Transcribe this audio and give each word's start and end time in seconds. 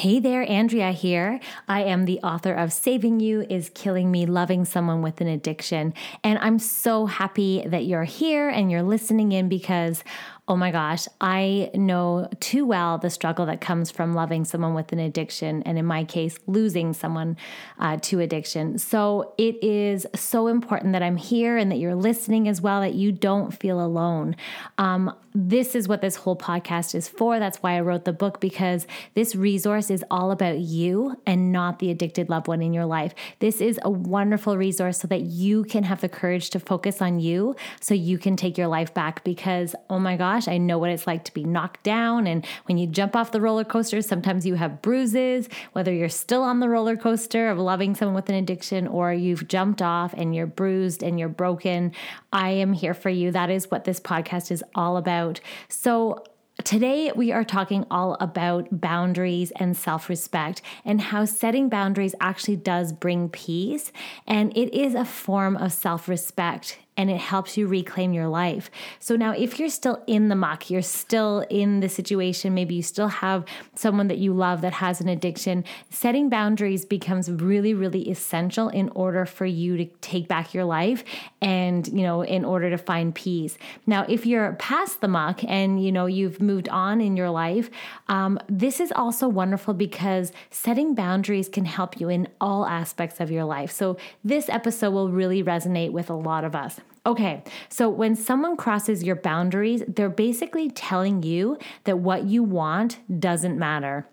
Hey 0.00 0.18
there, 0.18 0.50
Andrea 0.50 0.92
here. 0.92 1.40
I 1.68 1.82
am 1.82 2.06
the 2.06 2.20
author 2.20 2.54
of 2.54 2.72
Saving 2.72 3.20
You 3.20 3.42
is 3.50 3.70
Killing 3.74 4.10
Me 4.10 4.24
Loving 4.24 4.64
Someone 4.64 5.02
with 5.02 5.20
an 5.20 5.26
Addiction. 5.26 5.92
And 6.24 6.38
I'm 6.38 6.58
so 6.58 7.04
happy 7.04 7.62
that 7.66 7.84
you're 7.84 8.04
here 8.04 8.48
and 8.48 8.70
you're 8.70 8.82
listening 8.82 9.32
in 9.32 9.50
because 9.50 10.02
oh 10.50 10.56
my 10.56 10.72
gosh, 10.72 11.06
I 11.20 11.70
know 11.74 12.28
too 12.40 12.66
well 12.66 12.98
the 12.98 13.08
struggle 13.08 13.46
that 13.46 13.60
comes 13.60 13.92
from 13.92 14.14
loving 14.14 14.44
someone 14.44 14.74
with 14.74 14.90
an 14.90 14.98
addiction, 14.98 15.62
and 15.62 15.78
in 15.78 15.86
my 15.86 16.02
case, 16.02 16.36
losing 16.48 16.92
someone 16.92 17.36
uh, 17.78 17.98
to 18.02 18.18
addiction. 18.18 18.76
So 18.76 19.32
it 19.38 19.62
is 19.62 20.08
so 20.16 20.48
important 20.48 20.92
that 20.94 21.04
I'm 21.04 21.16
here 21.16 21.56
and 21.56 21.70
that 21.70 21.76
you're 21.76 21.94
listening 21.94 22.48
as 22.48 22.60
well, 22.60 22.80
that 22.80 22.94
you 22.94 23.12
don't 23.12 23.52
feel 23.52 23.80
alone. 23.80 24.34
Um, 24.76 25.14
this 25.32 25.76
is 25.76 25.86
what 25.86 26.00
this 26.00 26.16
whole 26.16 26.36
podcast 26.36 26.94
is 26.94 27.06
for. 27.06 27.38
That's 27.38 27.58
why 27.58 27.76
I 27.76 27.80
wrote 27.80 28.04
the 28.04 28.12
book 28.12 28.40
because 28.40 28.86
this 29.14 29.36
resource 29.36 29.88
is 29.88 30.04
all 30.10 30.32
about 30.32 30.58
you 30.58 31.16
and 31.24 31.52
not 31.52 31.78
the 31.78 31.90
addicted 31.90 32.28
loved 32.28 32.48
one 32.48 32.60
in 32.60 32.74
your 32.74 32.86
life. 32.86 33.14
This 33.38 33.60
is 33.60 33.78
a 33.82 33.90
wonderful 33.90 34.56
resource 34.56 34.98
so 34.98 35.06
that 35.08 35.20
you 35.20 35.62
can 35.64 35.84
have 35.84 36.00
the 36.00 36.08
courage 36.08 36.50
to 36.50 36.58
focus 36.58 37.00
on 37.00 37.20
you 37.20 37.54
so 37.80 37.94
you 37.94 38.18
can 38.18 38.34
take 38.34 38.58
your 38.58 38.66
life 38.66 38.92
back 38.92 39.22
because, 39.22 39.76
oh 39.88 40.00
my 40.00 40.16
gosh, 40.16 40.39
gosh, 40.40 40.52
I 40.52 40.56
know 40.56 40.78
what 40.78 40.90
it's 40.90 41.06
like 41.06 41.24
to 41.24 41.34
be 41.34 41.44
knocked 41.44 41.82
down. 41.82 42.26
And 42.26 42.46
when 42.64 42.78
you 42.78 42.86
jump 42.86 43.14
off 43.14 43.30
the 43.30 43.40
roller 43.42 43.64
coaster, 43.64 44.00
sometimes 44.00 44.46
you 44.46 44.54
have 44.54 44.80
bruises, 44.80 45.48
whether 45.72 45.92
you're 45.92 46.08
still 46.08 46.42
on 46.42 46.60
the 46.60 46.68
roller 46.68 46.96
coaster 46.96 47.50
of 47.50 47.58
loving 47.58 47.94
someone 47.94 48.14
with 48.14 48.30
an 48.30 48.36
addiction 48.36 48.86
or 48.86 49.12
you've 49.12 49.48
jumped 49.48 49.82
off 49.82 50.14
and 50.14 50.34
you're 50.34 50.46
bruised 50.46 51.02
and 51.02 51.18
you're 51.18 51.28
broken. 51.28 51.92
I 52.32 52.50
am 52.50 52.72
here 52.72 52.94
for 52.94 53.10
you. 53.10 53.30
That 53.30 53.50
is 53.50 53.70
what 53.70 53.84
this 53.84 54.00
podcast 54.00 54.50
is 54.50 54.64
all 54.74 54.96
about. 54.96 55.40
So, 55.68 56.24
Today, 56.64 57.10
we 57.16 57.32
are 57.32 57.42
talking 57.42 57.86
all 57.90 58.18
about 58.20 58.68
boundaries 58.82 59.50
and 59.52 59.74
self 59.74 60.10
respect 60.10 60.60
and 60.84 61.00
how 61.00 61.24
setting 61.24 61.70
boundaries 61.70 62.14
actually 62.20 62.56
does 62.56 62.92
bring 62.92 63.30
peace. 63.30 63.92
And 64.26 64.54
it 64.54 64.74
is 64.78 64.94
a 64.94 65.06
form 65.06 65.56
of 65.56 65.72
self 65.72 66.06
respect 66.06 66.76
and 66.96 67.10
it 67.10 67.16
helps 67.16 67.56
you 67.56 67.66
reclaim 67.66 68.12
your 68.12 68.28
life. 68.28 68.70
So 68.98 69.16
now, 69.16 69.32
if 69.32 69.58
you're 69.58 69.70
still 69.70 70.02
in 70.06 70.28
the 70.28 70.34
muck, 70.34 70.68
you're 70.68 70.82
still 70.82 71.46
in 71.48 71.80
the 71.80 71.88
situation, 71.88 72.52
maybe 72.52 72.74
you 72.74 72.82
still 72.82 73.08
have 73.08 73.44
someone 73.74 74.08
that 74.08 74.18
you 74.18 74.34
love 74.34 74.60
that 74.60 74.74
has 74.74 75.00
an 75.00 75.08
addiction, 75.08 75.64
setting 75.88 76.28
boundaries 76.28 76.84
becomes 76.84 77.30
really, 77.30 77.72
really 77.72 78.10
essential 78.10 78.68
in 78.68 78.90
order 78.90 79.24
for 79.24 79.46
you 79.46 79.78
to 79.78 79.86
take 80.02 80.28
back 80.28 80.52
your 80.52 80.64
life 80.64 81.02
and, 81.40 81.88
you 81.88 82.02
know, 82.02 82.20
in 82.22 82.44
order 82.44 82.68
to 82.68 82.76
find 82.76 83.14
peace. 83.14 83.56
Now, 83.86 84.04
if 84.06 84.26
you're 84.26 84.52
past 84.54 85.00
the 85.00 85.08
muck 85.08 85.42
and, 85.44 85.82
you 85.82 85.92
know, 85.92 86.04
you've 86.04 86.42
moved 86.42 86.68
on 86.68 87.00
in 87.00 87.16
your 87.16 87.30
life, 87.30 87.70
um, 88.08 88.38
this 88.48 88.78
is 88.78 88.92
also 88.92 89.26
wonderful 89.26 89.72
because 89.72 90.32
setting 90.50 90.94
boundaries 90.94 91.48
can 91.48 91.64
help 91.64 91.98
you 91.98 92.10
in 92.10 92.28
all 92.40 92.66
aspects 92.66 93.20
of 93.20 93.30
your 93.30 93.44
life. 93.44 93.70
So, 93.70 93.96
this 94.22 94.50
episode 94.50 94.90
will 94.90 95.10
really 95.10 95.42
resonate 95.42 95.92
with 95.92 96.10
a 96.10 96.14
lot 96.14 96.44
of 96.44 96.54
us. 96.54 96.80
Okay, 97.06 97.42
so 97.70 97.88
when 97.88 98.14
someone 98.14 98.56
crosses 98.56 99.02
your 99.02 99.16
boundaries, 99.16 99.82
they're 99.88 100.10
basically 100.10 100.70
telling 100.70 101.22
you 101.22 101.56
that 101.84 101.98
what 101.98 102.24
you 102.24 102.42
want 102.42 102.98
doesn't 103.20 103.58
matter. 103.58 104.06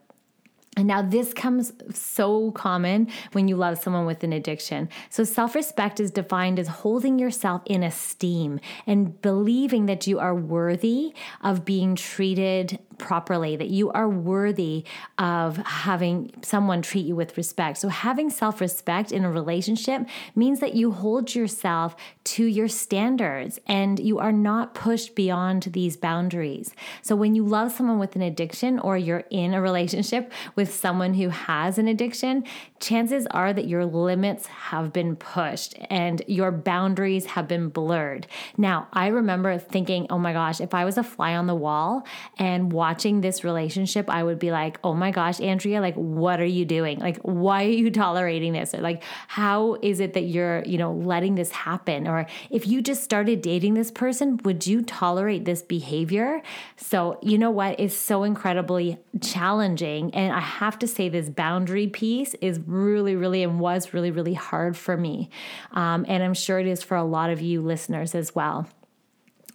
And 0.78 0.88
now 0.88 1.02
this 1.02 1.34
comes 1.34 1.74
so 1.92 2.52
common 2.52 3.08
when 3.32 3.48
you 3.48 3.56
love 3.58 3.80
someone 3.80 4.06
with 4.06 4.24
an 4.24 4.32
addiction. 4.32 4.90
So 5.10 5.24
self-respect 5.24 6.00
is 6.00 6.12
defined 6.12 6.60
as 6.60 6.68
holding 6.68 7.18
yourself 7.18 7.64
in 7.66 7.82
esteem 7.82 8.60
and 8.86 9.20
believing 9.22 9.88
that 9.88 10.06
you 10.06 10.20
are 10.20 10.36
worthy 10.36 11.14
of 11.42 11.66
being 11.66 11.96
treated 11.96 12.78
properly, 12.98 13.56
that 13.56 13.70
you 13.70 13.92
are 13.92 14.10
worthy 14.10 14.86
of 15.18 15.58
having 15.58 16.32
someone 16.42 16.82
treat 16.82 17.06
you 17.06 17.16
with 17.16 17.38
respect. 17.38 17.78
So, 17.78 17.90
having 17.90 18.30
self 18.30 18.62
respect 18.62 19.12
in 19.12 19.24
a 19.24 19.32
relationship 19.32 20.08
means 20.36 20.60
that 20.60 20.76
you 20.76 20.92
hold 20.92 21.36
yourself 21.36 21.96
to 22.26 22.46
your 22.46 22.68
standards 22.68 23.60
and 23.68 24.00
you 24.00 24.20
are 24.20 24.32
not 24.32 24.74
pushed 24.74 25.16
beyond 25.16 25.64
these 25.64 25.98
boundaries. 25.98 26.74
So, 27.02 27.16
when 27.16 27.36
you 27.36 27.44
love 27.44 27.72
someone 27.72 28.00
with 28.00 28.16
an 28.16 28.22
addiction 28.22 28.80
or 28.80 28.98
you're 28.98 29.26
in 29.30 29.54
a 29.54 29.62
relationship 29.62 30.32
with 30.56 30.74
someone 30.74 31.14
who 31.14 31.30
has 31.30 31.78
an 31.78 31.88
addiction, 31.88 32.44
chances 32.80 33.28
are 33.28 33.54
that 33.54 33.68
your 33.68 33.86
limits 33.86 34.48
have 34.48 34.94
been 34.94 35.16
pushed 35.16 35.76
and 35.90 36.22
your 36.28 36.52
boundaries 36.52 37.26
have 37.26 37.48
been 37.48 37.70
blurred. 37.70 38.28
Now, 38.58 38.88
I 38.94 39.08
remember 39.08 39.58
thinking, 39.58 40.08
oh 40.10 40.18
my 40.18 40.34
gosh, 40.34 40.62
if 40.62 40.74
I 40.74 40.86
was 40.86 40.98
a 40.98 41.04
fly 41.04 41.36
on 41.36 41.48
the 41.48 41.56
wall 41.56 42.06
and 42.38 42.72
watching 42.72 42.87
this 42.96 43.44
relationship, 43.44 44.10
I 44.10 44.24
would 44.24 44.40
be 44.40 44.52
like, 44.52 44.80
oh 44.84 44.94
my 44.94 45.12
gosh, 45.12 45.40
Andrea, 45.40 45.82
like, 45.82 45.96
what 45.96 46.40
are 46.40 46.46
you 46.46 46.66
doing? 46.66 47.00
Like, 47.00 47.18
why 47.20 47.66
are 47.66 47.70
you 47.70 47.92
tolerating 48.04 48.54
this? 48.54 48.74
Or 48.74 48.82
like, 48.82 49.04
how 49.28 49.78
is 49.82 50.00
it 50.00 50.14
that 50.14 50.24
you're, 50.24 50.64
you 50.66 50.78
know, 50.78 50.94
letting 50.94 51.36
this 51.36 51.52
happen? 51.52 52.08
Or 52.08 52.26
if 52.50 52.68
you 52.68 52.82
just 52.82 53.04
started 53.04 53.42
dating 53.42 53.74
this 53.74 53.92
person, 53.92 54.38
would 54.44 54.68
you 54.68 54.82
tolerate 54.82 55.46
this 55.46 55.62
behavior? 55.62 56.42
So, 56.76 57.20
you 57.22 57.38
know 57.38 57.52
what? 57.52 57.80
It's 57.80 57.96
so 57.96 58.24
incredibly 58.24 58.98
challenging. 59.22 60.14
And 60.14 60.34
I 60.34 60.40
have 60.40 60.80
to 60.80 60.88
say, 60.88 61.10
this 61.10 61.30
boundary 61.30 61.88
piece 61.88 62.34
is 62.36 62.60
really, 62.66 63.16
really, 63.16 63.44
and 63.44 63.60
was 63.60 63.94
really, 63.94 64.12
really 64.12 64.34
hard 64.34 64.76
for 64.76 64.98
me. 64.98 65.30
Um, 65.72 66.06
and 66.08 66.24
I'm 66.24 66.34
sure 66.34 66.60
it 66.60 66.68
is 66.68 66.84
for 66.84 66.98
a 66.98 67.04
lot 67.04 67.30
of 67.30 67.42
you 67.42 67.62
listeners 67.62 68.16
as 68.16 68.36
well. 68.36 68.68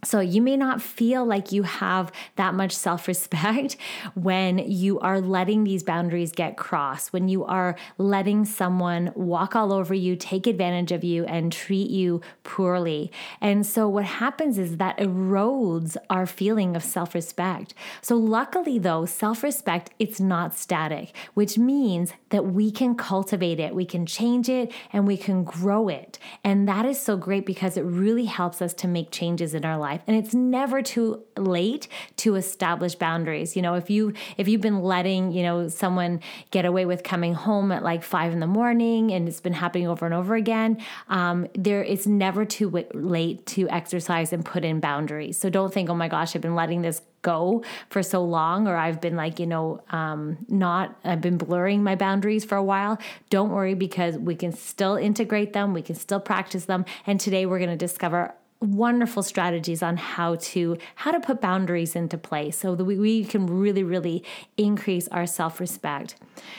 So, 0.04 0.18
you 0.18 0.42
may 0.42 0.56
not 0.56 0.82
feel 0.82 1.24
like 1.24 1.52
you 1.52 1.62
have 1.62 2.10
that 2.34 2.54
much 2.54 2.72
self 2.72 3.06
respect 3.06 3.76
when 4.14 4.58
you 4.58 4.98
are 4.98 5.20
letting 5.20 5.62
these 5.62 5.84
boundaries 5.84 6.32
get 6.32 6.56
crossed, 6.56 7.12
when 7.12 7.28
you 7.28 7.44
are 7.44 7.76
letting 7.98 8.44
someone 8.44 9.12
walk 9.14 9.54
all 9.54 9.72
over 9.72 9.94
you, 9.94 10.16
take 10.16 10.48
advantage 10.48 10.90
of 10.90 11.04
you, 11.04 11.24
and 11.26 11.52
treat 11.52 11.88
you 11.88 12.20
poorly. 12.42 13.12
And 13.40 13.64
so, 13.64 13.88
what 13.88 14.04
happens 14.04 14.58
is 14.58 14.78
that 14.78 14.98
erodes 14.98 15.96
our 16.10 16.26
feeling 16.26 16.74
of 16.74 16.82
self 16.82 17.14
respect. 17.14 17.72
So, 18.00 18.16
luckily, 18.16 18.80
though, 18.80 19.06
self 19.06 19.44
respect, 19.44 19.90
it's 20.00 20.18
not 20.18 20.52
static, 20.52 21.14
which 21.34 21.58
means 21.58 22.12
that 22.30 22.46
we 22.46 22.72
can 22.72 22.96
cultivate 22.96 23.60
it, 23.60 23.72
we 23.72 23.86
can 23.86 24.04
change 24.06 24.48
it, 24.48 24.72
and 24.92 25.06
we 25.06 25.16
can 25.16 25.44
grow 25.44 25.86
it. 25.86 26.18
And 26.42 26.66
that 26.66 26.86
is 26.86 26.98
so 26.98 27.16
great 27.16 27.46
because 27.46 27.76
it 27.76 27.82
really 27.82 28.24
helps 28.24 28.60
us 28.60 28.74
to 28.74 28.88
make 28.88 29.12
changes 29.12 29.54
in 29.54 29.64
our 29.64 29.78
life 29.78 29.91
life 29.92 30.02
and 30.06 30.16
it's 30.16 30.34
never 30.34 30.82
too 30.82 31.22
late 31.36 31.88
to 32.16 32.34
establish 32.34 32.94
boundaries. 32.94 33.56
You 33.56 33.62
know 33.62 33.74
if 33.74 33.90
you 33.90 34.12
if 34.36 34.48
you've 34.48 34.60
been 34.60 34.80
letting 34.80 35.32
you 35.32 35.42
know 35.42 35.68
someone 35.68 36.20
get 36.50 36.64
away 36.64 36.84
with 36.86 37.02
coming 37.02 37.34
home 37.34 37.72
at 37.72 37.82
like 37.82 38.02
five 38.02 38.32
in 38.32 38.40
the 38.40 38.46
morning 38.46 39.12
and 39.12 39.28
it's 39.28 39.40
been 39.40 39.52
happening 39.52 39.86
over 39.88 40.04
and 40.06 40.14
over 40.14 40.34
again 40.34 40.78
um, 41.08 41.46
there 41.54 41.82
it's 41.82 42.06
never 42.06 42.44
too 42.44 42.70
w- 42.70 42.88
late 42.94 43.44
to 43.46 43.68
exercise 43.68 44.32
and 44.32 44.44
put 44.44 44.64
in 44.64 44.80
boundaries. 44.80 45.38
So 45.38 45.50
don't 45.50 45.72
think 45.72 45.90
oh 45.90 45.94
my 45.94 46.08
gosh 46.08 46.34
i've 46.34 46.42
been 46.42 46.54
letting 46.54 46.82
this 46.82 47.02
go 47.22 47.62
for 47.88 48.02
so 48.02 48.24
long 48.24 48.66
or 48.66 48.74
i've 48.76 49.00
been 49.00 49.14
like 49.14 49.38
you 49.38 49.46
know 49.46 49.80
um, 49.90 50.38
not 50.48 50.96
i've 51.04 51.20
been 51.20 51.38
blurring 51.38 51.82
my 51.84 51.94
boundaries 51.94 52.44
for 52.44 52.56
a 52.56 52.64
while. 52.64 52.98
Don't 53.30 53.50
worry 53.50 53.74
because 53.74 54.16
we 54.18 54.34
can 54.34 54.52
still 54.52 54.96
integrate 54.96 55.52
them 55.52 55.74
we 55.74 55.82
can 55.82 55.94
still 55.94 56.20
practice 56.20 56.64
them 56.64 56.84
and 57.06 57.20
today 57.20 57.46
we're 57.46 57.58
going 57.58 57.76
to 57.78 57.84
discover 57.88 58.34
wonderful 58.62 59.22
strategies 59.22 59.82
on 59.82 59.96
how 59.96 60.36
to 60.36 60.76
how 60.96 61.10
to 61.10 61.20
put 61.20 61.40
boundaries 61.40 61.96
into 61.96 62.16
place 62.16 62.56
so 62.56 62.74
that 62.74 62.84
we, 62.84 62.98
we 62.98 63.24
can 63.24 63.46
really 63.46 63.82
really 63.82 64.24
increase 64.56 65.08
our 65.08 65.26
self-respect. 65.26 66.14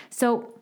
So 0.10 0.54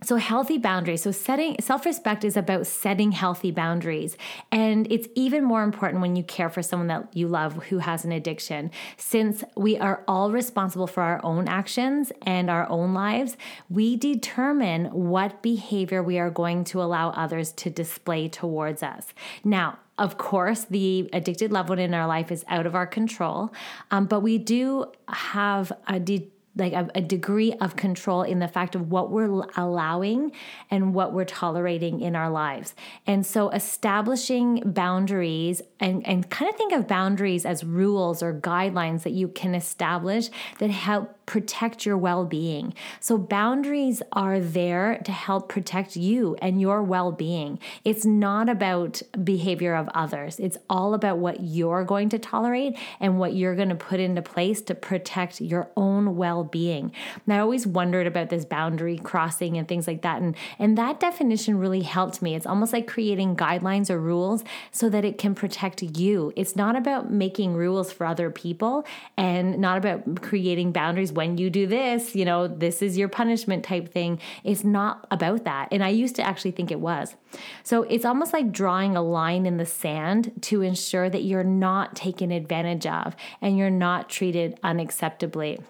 so 0.00 0.14
healthy 0.14 0.58
boundaries. 0.58 1.02
So 1.02 1.10
setting 1.10 1.56
self-respect 1.60 2.22
is 2.24 2.36
about 2.36 2.68
setting 2.68 3.10
healthy 3.10 3.50
boundaries. 3.50 4.16
And 4.52 4.86
it's 4.92 5.08
even 5.16 5.42
more 5.42 5.64
important 5.64 6.00
when 6.00 6.14
you 6.14 6.22
care 6.22 6.48
for 6.48 6.62
someone 6.62 6.86
that 6.86 7.08
you 7.16 7.26
love 7.26 7.64
who 7.64 7.78
has 7.78 8.04
an 8.04 8.12
addiction. 8.12 8.70
Since 8.96 9.42
we 9.56 9.76
are 9.76 10.04
all 10.06 10.30
responsible 10.30 10.86
for 10.86 11.02
our 11.02 11.20
own 11.24 11.48
actions 11.48 12.12
and 12.22 12.48
our 12.48 12.68
own 12.70 12.94
lives 12.94 13.36
we 13.68 13.96
determine 13.96 14.86
what 14.86 15.42
behavior 15.42 16.02
we 16.02 16.18
are 16.18 16.30
going 16.30 16.64
to 16.64 16.80
allow 16.80 17.10
others 17.10 17.50
to 17.52 17.70
display 17.70 18.28
towards 18.28 18.82
us. 18.82 19.12
Now 19.42 19.78
of 19.98 20.16
course, 20.16 20.64
the 20.64 21.08
addicted 21.12 21.52
loved 21.52 21.68
one 21.68 21.78
in 21.78 21.92
our 21.92 22.06
life 22.06 22.30
is 22.30 22.44
out 22.48 22.66
of 22.66 22.74
our 22.74 22.86
control, 22.86 23.52
um, 23.90 24.06
but 24.06 24.20
we 24.20 24.38
do 24.38 24.86
have 25.08 25.72
a 25.86 25.98
de- 25.98 26.30
like 26.58 26.72
a, 26.72 26.88
a, 26.94 27.00
degree 27.00 27.52
of 27.54 27.76
control 27.76 28.22
in 28.22 28.40
the 28.40 28.48
fact 28.48 28.74
of 28.74 28.90
what 28.90 29.10
we're 29.10 29.44
allowing 29.56 30.32
and 30.70 30.92
what 30.92 31.12
we're 31.12 31.24
tolerating 31.24 32.00
in 32.00 32.16
our 32.16 32.28
lives. 32.28 32.74
And 33.06 33.24
so 33.24 33.50
establishing 33.50 34.62
boundaries 34.64 35.62
and, 35.80 36.06
and 36.06 36.28
kind 36.28 36.50
of 36.50 36.56
think 36.56 36.72
of 36.72 36.88
boundaries 36.88 37.46
as 37.46 37.64
rules 37.64 38.22
or 38.22 38.34
guidelines 38.34 39.04
that 39.04 39.12
you 39.12 39.28
can 39.28 39.54
establish 39.54 40.28
that 40.58 40.70
help 40.70 41.14
protect 41.28 41.84
your 41.84 41.98
well 41.98 42.24
being. 42.24 42.72
So, 43.00 43.18
boundaries 43.18 44.02
are 44.12 44.40
there 44.40 44.98
to 45.04 45.12
help 45.12 45.48
protect 45.48 45.94
you 45.94 46.36
and 46.40 46.58
your 46.58 46.82
well 46.82 47.12
being. 47.12 47.58
It's 47.84 48.06
not 48.06 48.48
about 48.48 49.02
behavior 49.22 49.74
of 49.74 49.88
others, 49.94 50.40
it's 50.40 50.56
all 50.70 50.94
about 50.94 51.18
what 51.18 51.40
you're 51.40 51.84
going 51.84 52.08
to 52.10 52.18
tolerate 52.18 52.76
and 52.98 53.18
what 53.18 53.34
you're 53.34 53.54
going 53.54 53.68
to 53.68 53.74
put 53.74 54.00
into 54.00 54.22
place 54.22 54.62
to 54.62 54.74
protect 54.74 55.40
your 55.40 55.70
own 55.76 56.16
well 56.16 56.44
being. 56.50 56.92
And 57.26 57.34
I 57.34 57.38
always 57.38 57.66
wondered 57.66 58.06
about 58.06 58.30
this 58.30 58.44
boundary 58.44 58.98
crossing 58.98 59.56
and 59.56 59.66
things 59.66 59.86
like 59.86 60.02
that. 60.02 60.20
And, 60.20 60.36
and 60.58 60.76
that 60.78 61.00
definition 61.00 61.58
really 61.58 61.82
helped 61.82 62.22
me. 62.22 62.34
It's 62.34 62.46
almost 62.46 62.72
like 62.72 62.86
creating 62.86 63.36
guidelines 63.36 63.90
or 63.90 64.00
rules 64.00 64.44
so 64.70 64.88
that 64.88 65.04
it 65.04 65.18
can 65.18 65.34
protect 65.34 65.82
you. 65.82 66.32
It's 66.36 66.56
not 66.56 66.76
about 66.76 67.10
making 67.10 67.54
rules 67.54 67.92
for 67.92 68.06
other 68.06 68.30
people 68.30 68.84
and 69.16 69.58
not 69.58 69.78
about 69.78 70.22
creating 70.22 70.72
boundaries 70.72 71.12
when 71.12 71.38
you 71.38 71.50
do 71.50 71.66
this, 71.66 72.14
you 72.14 72.24
know, 72.24 72.48
this 72.48 72.82
is 72.82 72.96
your 72.96 73.08
punishment 73.08 73.64
type 73.64 73.92
thing. 73.92 74.20
It's 74.44 74.64
not 74.64 75.06
about 75.10 75.44
that. 75.44 75.68
And 75.70 75.82
I 75.84 75.88
used 75.88 76.16
to 76.16 76.22
actually 76.22 76.52
think 76.52 76.70
it 76.70 76.80
was. 76.80 77.14
So 77.62 77.82
it's 77.84 78.04
almost 78.04 78.32
like 78.32 78.52
drawing 78.52 78.96
a 78.96 79.02
line 79.02 79.46
in 79.46 79.56
the 79.56 79.66
sand 79.66 80.32
to 80.42 80.62
ensure 80.62 81.10
that 81.10 81.22
you're 81.22 81.44
not 81.44 81.94
taken 81.94 82.30
advantage 82.30 82.86
of 82.86 83.14
and 83.40 83.58
you're 83.58 83.70
not 83.70 84.08
treated 84.08 84.58
unacceptably. 84.62 85.62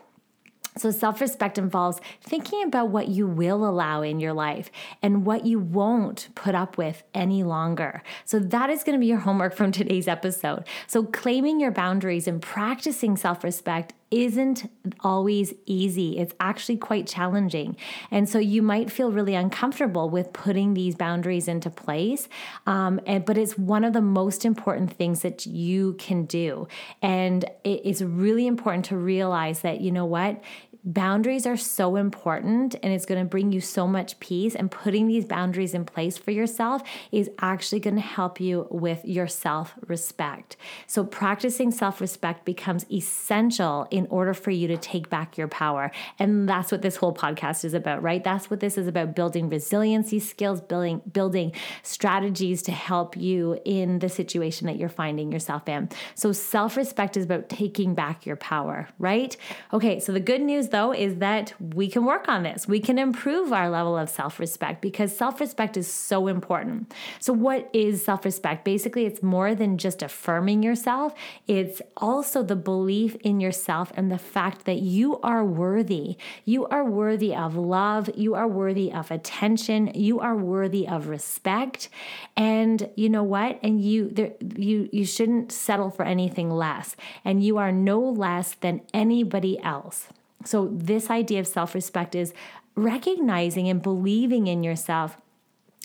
So, 0.78 0.90
self 0.90 1.20
respect 1.20 1.58
involves 1.58 2.00
thinking 2.22 2.62
about 2.62 2.88
what 2.90 3.08
you 3.08 3.26
will 3.26 3.68
allow 3.68 4.02
in 4.02 4.20
your 4.20 4.32
life 4.32 4.70
and 5.02 5.26
what 5.26 5.44
you 5.44 5.58
won't 5.58 6.28
put 6.34 6.54
up 6.54 6.78
with 6.78 7.02
any 7.14 7.42
longer. 7.42 8.02
So, 8.24 8.38
that 8.38 8.70
is 8.70 8.84
going 8.84 8.96
to 8.96 9.00
be 9.00 9.06
your 9.06 9.18
homework 9.18 9.54
from 9.54 9.72
today's 9.72 10.08
episode. 10.08 10.64
So, 10.86 11.04
claiming 11.04 11.60
your 11.60 11.70
boundaries 11.70 12.28
and 12.28 12.40
practicing 12.40 13.16
self 13.16 13.44
respect 13.44 13.92
isn't 14.10 14.70
always 15.00 15.52
easy. 15.66 16.18
It's 16.18 16.32
actually 16.40 16.78
quite 16.78 17.06
challenging. 17.06 17.76
And 18.10 18.28
so 18.28 18.38
you 18.38 18.62
might 18.62 18.90
feel 18.90 19.12
really 19.12 19.34
uncomfortable 19.34 20.08
with 20.08 20.32
putting 20.32 20.74
these 20.74 20.94
boundaries 20.94 21.46
into 21.46 21.68
place. 21.68 22.28
Um, 22.66 23.00
and, 23.06 23.24
but 23.24 23.36
it's 23.36 23.58
one 23.58 23.84
of 23.84 23.92
the 23.92 24.00
most 24.00 24.44
important 24.44 24.94
things 24.94 25.20
that 25.22 25.46
you 25.46 25.94
can 25.94 26.24
do. 26.24 26.68
And 27.02 27.44
it, 27.64 27.82
it's 27.84 28.00
really 28.00 28.46
important 28.46 28.86
to 28.86 28.96
realize 28.96 29.60
that, 29.60 29.80
you 29.80 29.92
know 29.92 30.06
what? 30.06 30.42
Boundaries 30.84 31.46
are 31.46 31.56
so 31.56 31.96
important 31.96 32.76
and 32.82 32.92
it's 32.92 33.04
going 33.04 33.20
to 33.20 33.28
bring 33.28 33.52
you 33.52 33.60
so 33.60 33.86
much 33.86 34.18
peace 34.20 34.54
and 34.54 34.70
putting 34.70 35.06
these 35.08 35.24
boundaries 35.24 35.74
in 35.74 35.84
place 35.84 36.16
for 36.16 36.30
yourself 36.30 36.82
is 37.10 37.30
actually 37.40 37.80
going 37.80 37.96
to 37.96 38.00
help 38.00 38.40
you 38.40 38.66
with 38.70 39.04
your 39.04 39.26
self-respect. 39.26 40.56
So 40.86 41.04
practicing 41.04 41.70
self-respect 41.70 42.44
becomes 42.44 42.86
essential 42.90 43.86
in 43.90 44.06
order 44.08 44.34
for 44.34 44.50
you 44.50 44.68
to 44.68 44.76
take 44.76 45.10
back 45.10 45.36
your 45.36 45.48
power. 45.48 45.90
And 46.18 46.48
that's 46.48 46.70
what 46.70 46.82
this 46.82 46.96
whole 46.96 47.14
podcast 47.14 47.64
is 47.64 47.74
about, 47.74 48.02
right? 48.02 48.22
That's 48.22 48.48
what 48.48 48.60
this 48.60 48.78
is 48.78 48.86
about 48.86 49.16
building 49.16 49.48
resiliency 49.48 50.20
skills, 50.20 50.60
building 50.60 51.02
building 51.12 51.52
strategies 51.82 52.62
to 52.62 52.72
help 52.72 53.16
you 53.16 53.58
in 53.64 53.98
the 53.98 54.08
situation 54.08 54.66
that 54.66 54.76
you're 54.76 54.88
finding 54.88 55.32
yourself 55.32 55.68
in. 55.68 55.88
So 56.14 56.32
self-respect 56.32 57.16
is 57.16 57.24
about 57.24 57.48
taking 57.48 57.94
back 57.94 58.24
your 58.24 58.36
power, 58.36 58.88
right? 58.98 59.36
Okay, 59.72 59.98
so 59.98 60.12
the 60.12 60.20
good 60.20 60.40
news 60.40 60.67
though 60.68 60.92
is 60.92 61.16
that 61.16 61.54
we 61.60 61.88
can 61.88 62.04
work 62.04 62.28
on 62.28 62.42
this. 62.42 62.66
We 62.66 62.80
can 62.80 62.98
improve 62.98 63.52
our 63.52 63.70
level 63.70 63.96
of 63.96 64.08
self 64.08 64.38
respect 64.38 64.80
because 64.80 65.16
self 65.16 65.40
respect 65.40 65.76
is 65.76 65.90
so 65.92 66.26
important. 66.28 66.92
So, 67.20 67.32
what 67.32 67.68
is 67.72 68.04
self 68.04 68.24
respect? 68.24 68.64
Basically, 68.64 69.06
it's 69.06 69.22
more 69.22 69.54
than 69.54 69.78
just 69.78 70.02
affirming 70.02 70.62
yourself, 70.62 71.14
it's 71.46 71.80
also 71.96 72.42
the 72.42 72.56
belief 72.56 73.16
in 73.16 73.40
yourself 73.40 73.92
and 73.96 74.10
the 74.10 74.18
fact 74.18 74.64
that 74.64 74.78
you 74.78 75.18
are 75.20 75.44
worthy. 75.44 76.16
You 76.44 76.66
are 76.66 76.84
worthy 76.84 77.34
of 77.34 77.56
love, 77.56 78.10
you 78.14 78.34
are 78.34 78.48
worthy 78.48 78.92
of 78.92 79.10
attention, 79.10 79.92
you 79.94 80.20
are 80.20 80.36
worthy 80.36 80.86
of 80.86 81.08
respect. 81.08 81.88
And 82.36 82.90
you 82.96 83.08
know 83.08 83.24
what? 83.24 83.58
And 83.62 83.80
you 83.80 84.08
there, 84.10 84.32
you 84.56 84.88
you 84.92 85.04
shouldn't 85.04 85.52
settle 85.52 85.90
for 85.90 86.04
anything 86.04 86.50
less. 86.50 86.96
And 87.24 87.42
you 87.42 87.58
are 87.58 87.72
no 87.72 88.00
less 88.00 88.54
than 88.54 88.82
anybody 88.92 89.58
else. 89.62 90.08
So, 90.44 90.68
this 90.72 91.10
idea 91.10 91.40
of 91.40 91.46
self 91.46 91.74
respect 91.74 92.14
is 92.14 92.32
recognizing 92.74 93.68
and 93.68 93.82
believing 93.82 94.46
in 94.46 94.62
yourself 94.62 95.16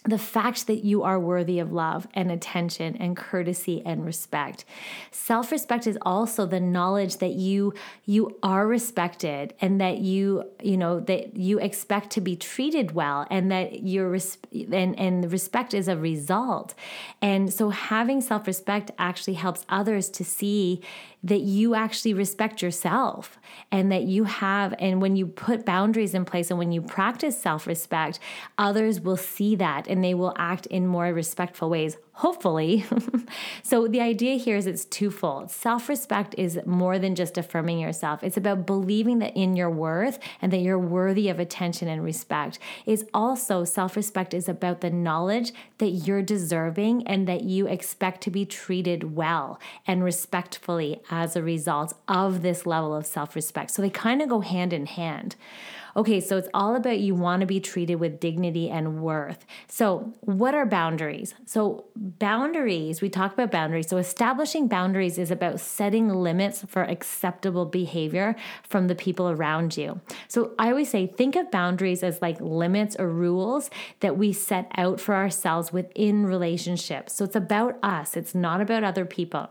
the 0.05 0.17
fact 0.17 0.67
that 0.67 0.83
you 0.83 1.03
are 1.03 1.19
worthy 1.19 1.59
of 1.59 1.71
love 1.71 2.07
and 2.13 2.29
attention 2.29 2.97
and 2.97 3.15
courtesy 3.15 3.81
and 3.85 4.05
respect. 4.05 4.65
Self-respect 5.11 5.87
is 5.87 5.97
also 6.01 6.45
the 6.45 6.59
knowledge 6.59 7.17
that 7.17 7.33
you 7.33 7.73
you 8.05 8.37
are 8.43 8.67
respected 8.67 9.53
and 9.61 9.79
that 9.79 9.99
you 9.99 10.43
you 10.61 10.75
know 10.75 10.99
that 10.99 11.37
you 11.37 11.57
expect 11.59 12.09
to 12.11 12.21
be 12.21 12.35
treated 12.35 12.91
well 12.91 13.25
and 13.29 13.49
that 13.49 13.83
your 13.83 14.09
res- 14.09 14.37
and 14.51 14.99
and 14.99 15.31
respect 15.31 15.73
is 15.73 15.87
a 15.87 15.95
result. 15.95 16.73
And 17.21 17.53
so 17.53 17.69
having 17.69 18.19
self-respect 18.19 18.91
actually 18.97 19.35
helps 19.35 19.65
others 19.69 20.09
to 20.09 20.25
see 20.25 20.81
that 21.23 21.41
you 21.41 21.73
actually 21.73 22.13
respect 22.13 22.61
yourself 22.61 23.39
and 23.71 23.91
that 23.91 24.03
you 24.03 24.25
have 24.25 24.73
and 24.79 25.01
when 25.01 25.15
you 25.15 25.25
put 25.25 25.65
boundaries 25.65 26.13
in 26.13 26.25
place 26.25 26.49
and 26.49 26.59
when 26.59 26.71
you 26.71 26.81
practice 26.81 27.39
self-respect 27.39 28.19
others 28.57 28.99
will 28.99 29.17
see 29.17 29.55
that 29.55 29.87
and 29.87 30.03
they 30.03 30.13
will 30.13 30.33
act 30.37 30.65
in 30.67 30.85
more 30.85 31.13
respectful 31.13 31.69
ways 31.69 31.97
hopefully. 32.13 32.85
so 33.63 33.87
the 33.87 33.99
idea 33.99 34.35
here 34.35 34.55
is 34.55 34.67
it's 34.67 34.85
twofold. 34.85 35.49
Self-respect 35.49 36.35
is 36.37 36.59
more 36.65 36.99
than 36.99 37.15
just 37.15 37.37
affirming 37.37 37.79
yourself. 37.79 38.23
It's 38.23 38.37
about 38.37 38.67
believing 38.67 39.19
that 39.19 39.35
in 39.35 39.55
your 39.55 39.69
worth 39.69 40.19
and 40.41 40.53
that 40.53 40.59
you're 40.59 40.79
worthy 40.79 41.29
of 41.29 41.39
attention 41.39 41.87
and 41.87 42.03
respect. 42.03 42.59
Is 42.85 43.05
also 43.13 43.63
self-respect 43.63 44.33
is 44.33 44.47
about 44.47 44.81
the 44.81 44.91
knowledge 44.91 45.51
that 45.79 45.89
you're 45.89 46.21
deserving 46.21 47.07
and 47.07 47.27
that 47.27 47.43
you 47.43 47.67
expect 47.67 48.21
to 48.21 48.31
be 48.31 48.45
treated 48.45 49.15
well 49.15 49.59
and 49.87 50.03
respectfully 50.03 51.01
as 51.09 51.35
a 51.35 51.43
result 51.43 51.93
of 52.07 52.43
this 52.43 52.65
level 52.65 52.95
of 52.95 53.05
self-respect. 53.05 53.71
So 53.71 53.81
they 53.81 53.89
kind 53.89 54.21
of 54.21 54.29
go 54.29 54.41
hand 54.41 54.71
in 54.71 54.85
hand. 54.85 55.35
Okay, 55.95 56.19
so 56.19 56.37
it's 56.37 56.49
all 56.53 56.75
about 56.75 56.99
you 56.99 57.13
want 57.13 57.41
to 57.41 57.45
be 57.45 57.59
treated 57.59 57.95
with 57.95 58.19
dignity 58.19 58.69
and 58.69 59.01
worth. 59.01 59.45
So, 59.67 60.13
what 60.21 60.55
are 60.55 60.65
boundaries? 60.65 61.35
So, 61.45 61.85
boundaries, 61.95 62.99
we 63.01 63.09
talk 63.09 63.33
about 63.33 63.51
boundaries. 63.51 63.89
So, 63.89 63.97
establishing 63.97 64.67
boundaries 64.67 65.19
is 65.19 65.29
about 65.29 65.59
setting 65.59 66.09
limits 66.09 66.65
for 66.67 66.83
acceptable 66.83 67.65
behavior 67.65 68.35
from 68.63 68.87
the 68.87 68.95
people 68.95 69.29
around 69.29 69.77
you. 69.77 70.01
So, 70.27 70.53
I 70.57 70.69
always 70.69 70.89
say 70.89 71.05
think 71.05 71.35
of 71.35 71.51
boundaries 71.51 72.01
as 72.01 72.21
like 72.21 72.41
limits 72.41 72.95
or 72.97 73.07
rules 73.07 73.69
that 73.99 74.17
we 74.17 74.33
set 74.33 74.71
out 74.75 74.99
for 74.99 75.13
ourselves 75.13 75.71
within 75.71 76.25
relationships. 76.25 77.13
So, 77.13 77.25
it's 77.25 77.35
about 77.35 77.77
us, 77.83 78.17
it's 78.17 78.33
not 78.33 78.61
about 78.61 78.83
other 78.83 79.05
people. 79.05 79.49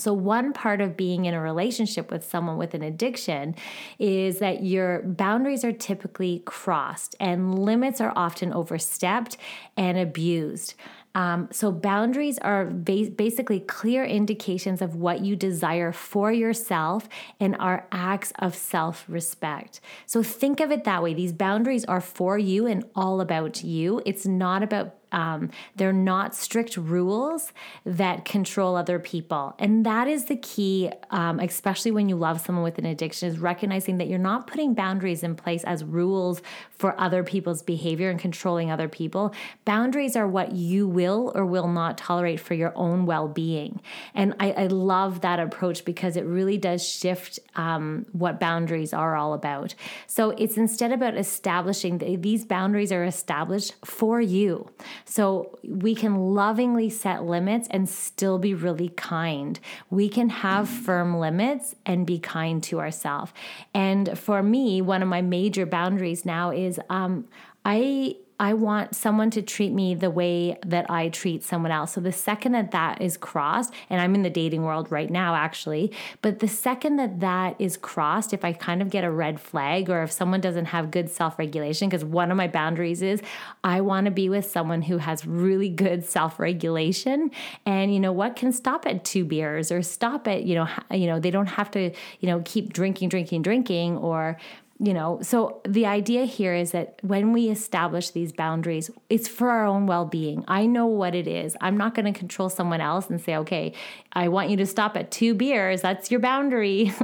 So, 0.00 0.12
one 0.12 0.52
part 0.52 0.80
of 0.80 0.96
being 0.96 1.24
in 1.24 1.34
a 1.34 1.40
relationship 1.40 2.10
with 2.10 2.24
someone 2.24 2.56
with 2.56 2.74
an 2.74 2.82
addiction 2.82 3.54
is 3.98 4.38
that 4.38 4.62
your 4.62 5.02
boundaries 5.02 5.64
are 5.64 5.72
typically 5.72 6.42
crossed 6.44 7.14
and 7.20 7.58
limits 7.58 8.00
are 8.00 8.12
often 8.16 8.52
overstepped 8.52 9.36
and 9.76 9.98
abused. 9.98 10.74
Um, 11.14 11.48
so, 11.50 11.72
boundaries 11.72 12.38
are 12.38 12.66
ba- 12.66 13.10
basically 13.10 13.60
clear 13.60 14.04
indications 14.04 14.82
of 14.82 14.94
what 14.94 15.20
you 15.20 15.34
desire 15.36 15.90
for 15.90 16.30
yourself 16.32 17.08
and 17.40 17.56
are 17.56 17.88
acts 17.90 18.32
of 18.38 18.54
self 18.54 19.04
respect. 19.08 19.80
So, 20.06 20.22
think 20.22 20.60
of 20.60 20.70
it 20.70 20.84
that 20.84 21.02
way. 21.02 21.14
These 21.14 21.32
boundaries 21.32 21.84
are 21.86 22.00
for 22.00 22.38
you 22.38 22.66
and 22.66 22.84
all 22.94 23.20
about 23.20 23.64
you. 23.64 24.00
It's 24.06 24.26
not 24.26 24.62
about 24.62 24.97
um, 25.12 25.50
they're 25.76 25.92
not 25.92 26.34
strict 26.34 26.76
rules 26.76 27.52
that 27.84 28.24
control 28.24 28.76
other 28.76 28.98
people. 28.98 29.54
And 29.58 29.84
that 29.86 30.08
is 30.08 30.26
the 30.26 30.36
key, 30.36 30.90
um, 31.10 31.40
especially 31.40 31.90
when 31.90 32.08
you 32.08 32.16
love 32.16 32.40
someone 32.40 32.64
with 32.64 32.78
an 32.78 32.86
addiction, 32.86 33.28
is 33.28 33.38
recognizing 33.38 33.98
that 33.98 34.08
you're 34.08 34.18
not 34.18 34.46
putting 34.46 34.74
boundaries 34.74 35.22
in 35.22 35.34
place 35.34 35.64
as 35.64 35.84
rules 35.84 36.42
for 36.70 36.98
other 37.00 37.24
people's 37.24 37.62
behavior 37.62 38.10
and 38.10 38.20
controlling 38.20 38.70
other 38.70 38.88
people. 38.88 39.34
Boundaries 39.64 40.16
are 40.16 40.28
what 40.28 40.52
you 40.52 40.86
will 40.86 41.32
or 41.34 41.44
will 41.44 41.68
not 41.68 41.98
tolerate 41.98 42.40
for 42.40 42.54
your 42.54 42.72
own 42.76 43.06
well 43.06 43.28
being. 43.28 43.80
And 44.14 44.34
I, 44.38 44.52
I, 44.52 44.66
love 44.68 45.22
that 45.22 45.40
approach 45.40 45.84
because 45.84 46.16
it 46.16 46.24
really 46.24 46.56
does 46.56 46.86
shift 46.86 47.38
um, 47.56 48.06
what 48.12 48.38
boundaries 48.38 48.92
are 48.92 49.16
all 49.16 49.34
about. 49.34 49.74
So 50.06 50.30
it's 50.30 50.56
instead 50.56 50.92
about 50.92 51.16
establishing 51.16 51.98
these 51.98 52.44
boundaries 52.44 52.92
are 52.92 53.04
established 53.04 53.74
for 53.84 54.20
you. 54.20 54.70
So 55.08 55.58
we 55.64 55.94
can 55.94 56.34
lovingly 56.34 56.90
set 56.90 57.24
limits 57.24 57.66
and 57.70 57.88
still 57.88 58.38
be 58.38 58.52
really 58.52 58.90
kind. 58.90 59.58
We 59.90 60.08
can 60.08 60.28
have 60.28 60.68
firm 60.68 61.18
limits 61.18 61.74
and 61.86 62.06
be 62.06 62.18
kind 62.18 62.62
to 62.64 62.78
ourselves. 62.78 63.32
And 63.72 64.18
for 64.18 64.42
me, 64.42 64.82
one 64.82 65.02
of 65.02 65.08
my 65.08 65.22
major 65.22 65.64
boundaries 65.64 66.26
now 66.26 66.50
is 66.50 66.78
um, 66.90 67.26
I 67.64 68.16
I 68.40 68.54
want 68.54 68.94
someone 68.94 69.30
to 69.32 69.42
treat 69.42 69.72
me 69.72 69.94
the 69.94 70.10
way 70.10 70.56
that 70.64 70.88
I 70.88 71.08
treat 71.08 71.42
someone 71.42 71.72
else. 71.72 71.92
So 71.92 72.00
the 72.00 72.12
second 72.12 72.52
that 72.52 72.70
that 72.70 73.02
is 73.02 73.16
crossed, 73.16 73.74
and 73.90 74.00
I'm 74.00 74.14
in 74.14 74.22
the 74.22 74.30
dating 74.30 74.62
world 74.62 74.92
right 74.92 75.10
now 75.10 75.34
actually, 75.34 75.92
but 76.22 76.38
the 76.38 76.46
second 76.46 76.96
that 76.96 77.20
that 77.20 77.56
is 77.58 77.76
crossed, 77.76 78.32
if 78.32 78.44
I 78.44 78.52
kind 78.52 78.80
of 78.80 78.90
get 78.90 79.02
a 79.02 79.10
red 79.10 79.40
flag 79.40 79.90
or 79.90 80.02
if 80.04 80.12
someone 80.12 80.40
doesn't 80.40 80.66
have 80.66 80.90
good 80.90 81.10
self 81.10 81.38
regulation, 81.38 81.88
because 81.88 82.04
one 82.04 82.30
of 82.30 82.36
my 82.36 82.46
boundaries 82.46 83.02
is 83.02 83.20
I 83.64 83.80
want 83.80 84.04
to 84.04 84.10
be 84.12 84.28
with 84.28 84.48
someone 84.48 84.82
who 84.82 84.98
has 84.98 85.26
really 85.26 85.68
good 85.68 86.04
self 86.04 86.38
regulation 86.38 87.30
and 87.66 87.92
you 87.92 87.98
know 87.98 88.12
what 88.12 88.36
can 88.36 88.52
stop 88.52 88.86
at 88.86 89.04
two 89.04 89.24
beers 89.24 89.72
or 89.72 89.82
stop 89.82 90.28
at, 90.28 90.44
you 90.44 90.54
know, 90.54 90.68
you 90.92 91.06
know, 91.06 91.18
they 91.18 91.30
don't 91.30 91.46
have 91.46 91.70
to, 91.72 91.90
you 92.20 92.28
know, 92.28 92.40
keep 92.44 92.72
drinking, 92.72 93.08
drinking, 93.08 93.42
drinking 93.42 93.96
or 93.96 94.36
you 94.80 94.94
know 94.94 95.18
so 95.22 95.60
the 95.66 95.86
idea 95.86 96.24
here 96.24 96.54
is 96.54 96.70
that 96.70 96.98
when 97.02 97.32
we 97.32 97.48
establish 97.50 98.10
these 98.10 98.32
boundaries 98.32 98.90
it's 99.10 99.26
for 99.26 99.50
our 99.50 99.66
own 99.66 99.86
well-being. 99.86 100.44
I 100.46 100.66
know 100.66 100.86
what 100.86 101.14
it 101.14 101.26
is. 101.26 101.56
I'm 101.60 101.76
not 101.76 101.94
going 101.94 102.12
to 102.12 102.16
control 102.16 102.48
someone 102.48 102.80
else 102.80 103.10
and 103.10 103.20
say 103.20 103.36
okay 103.36 103.72
i 104.12 104.28
want 104.28 104.50
you 104.50 104.56
to 104.56 104.66
stop 104.66 104.96
at 104.96 105.10
two 105.10 105.34
beers. 105.34 105.82
That's 105.82 106.10
your 106.10 106.20
boundary. 106.20 106.92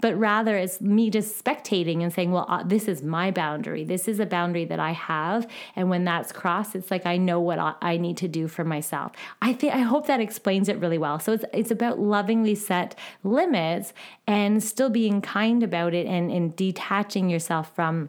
But 0.00 0.16
rather 0.16 0.56
it's 0.56 0.80
me 0.80 1.10
just 1.10 1.42
spectating 1.42 2.00
and 2.00 2.12
saying 2.12 2.30
well 2.30 2.46
uh, 2.48 2.62
this 2.62 2.86
is 2.86 3.02
my 3.02 3.30
boundary. 3.30 3.82
This 3.84 4.06
is 4.06 4.20
a 4.20 4.26
boundary 4.26 4.64
that 4.66 4.78
i 4.78 4.92
have. 4.92 5.46
And 5.74 5.90
when 5.90 6.04
that's 6.04 6.32
crossed 6.32 6.74
it's 6.74 6.90
like 6.90 7.04
i 7.04 7.16
know 7.16 7.40
what 7.40 7.58
i 7.82 7.96
need 7.96 8.16
to 8.18 8.28
do 8.28 8.48
for 8.48 8.64
myself. 8.64 9.12
I 9.42 9.52
think 9.52 9.74
i 9.74 9.80
hope 9.80 10.06
that 10.06 10.20
explains 10.20 10.68
it 10.68 10.78
really 10.78 10.98
well. 10.98 11.18
So 11.18 11.32
it's 11.32 11.44
it's 11.52 11.70
about 11.70 11.98
lovingly 11.98 12.54
set 12.54 12.94
limits 13.24 13.92
and 14.26 14.62
still 14.62 14.88
being 14.88 15.20
kind 15.20 15.62
about 15.62 15.92
it 15.92 16.06
and 16.06 16.30
and 16.30 16.54
detach 16.56 16.85
detaching 16.86 17.28
yourself 17.28 17.74
from 17.74 18.08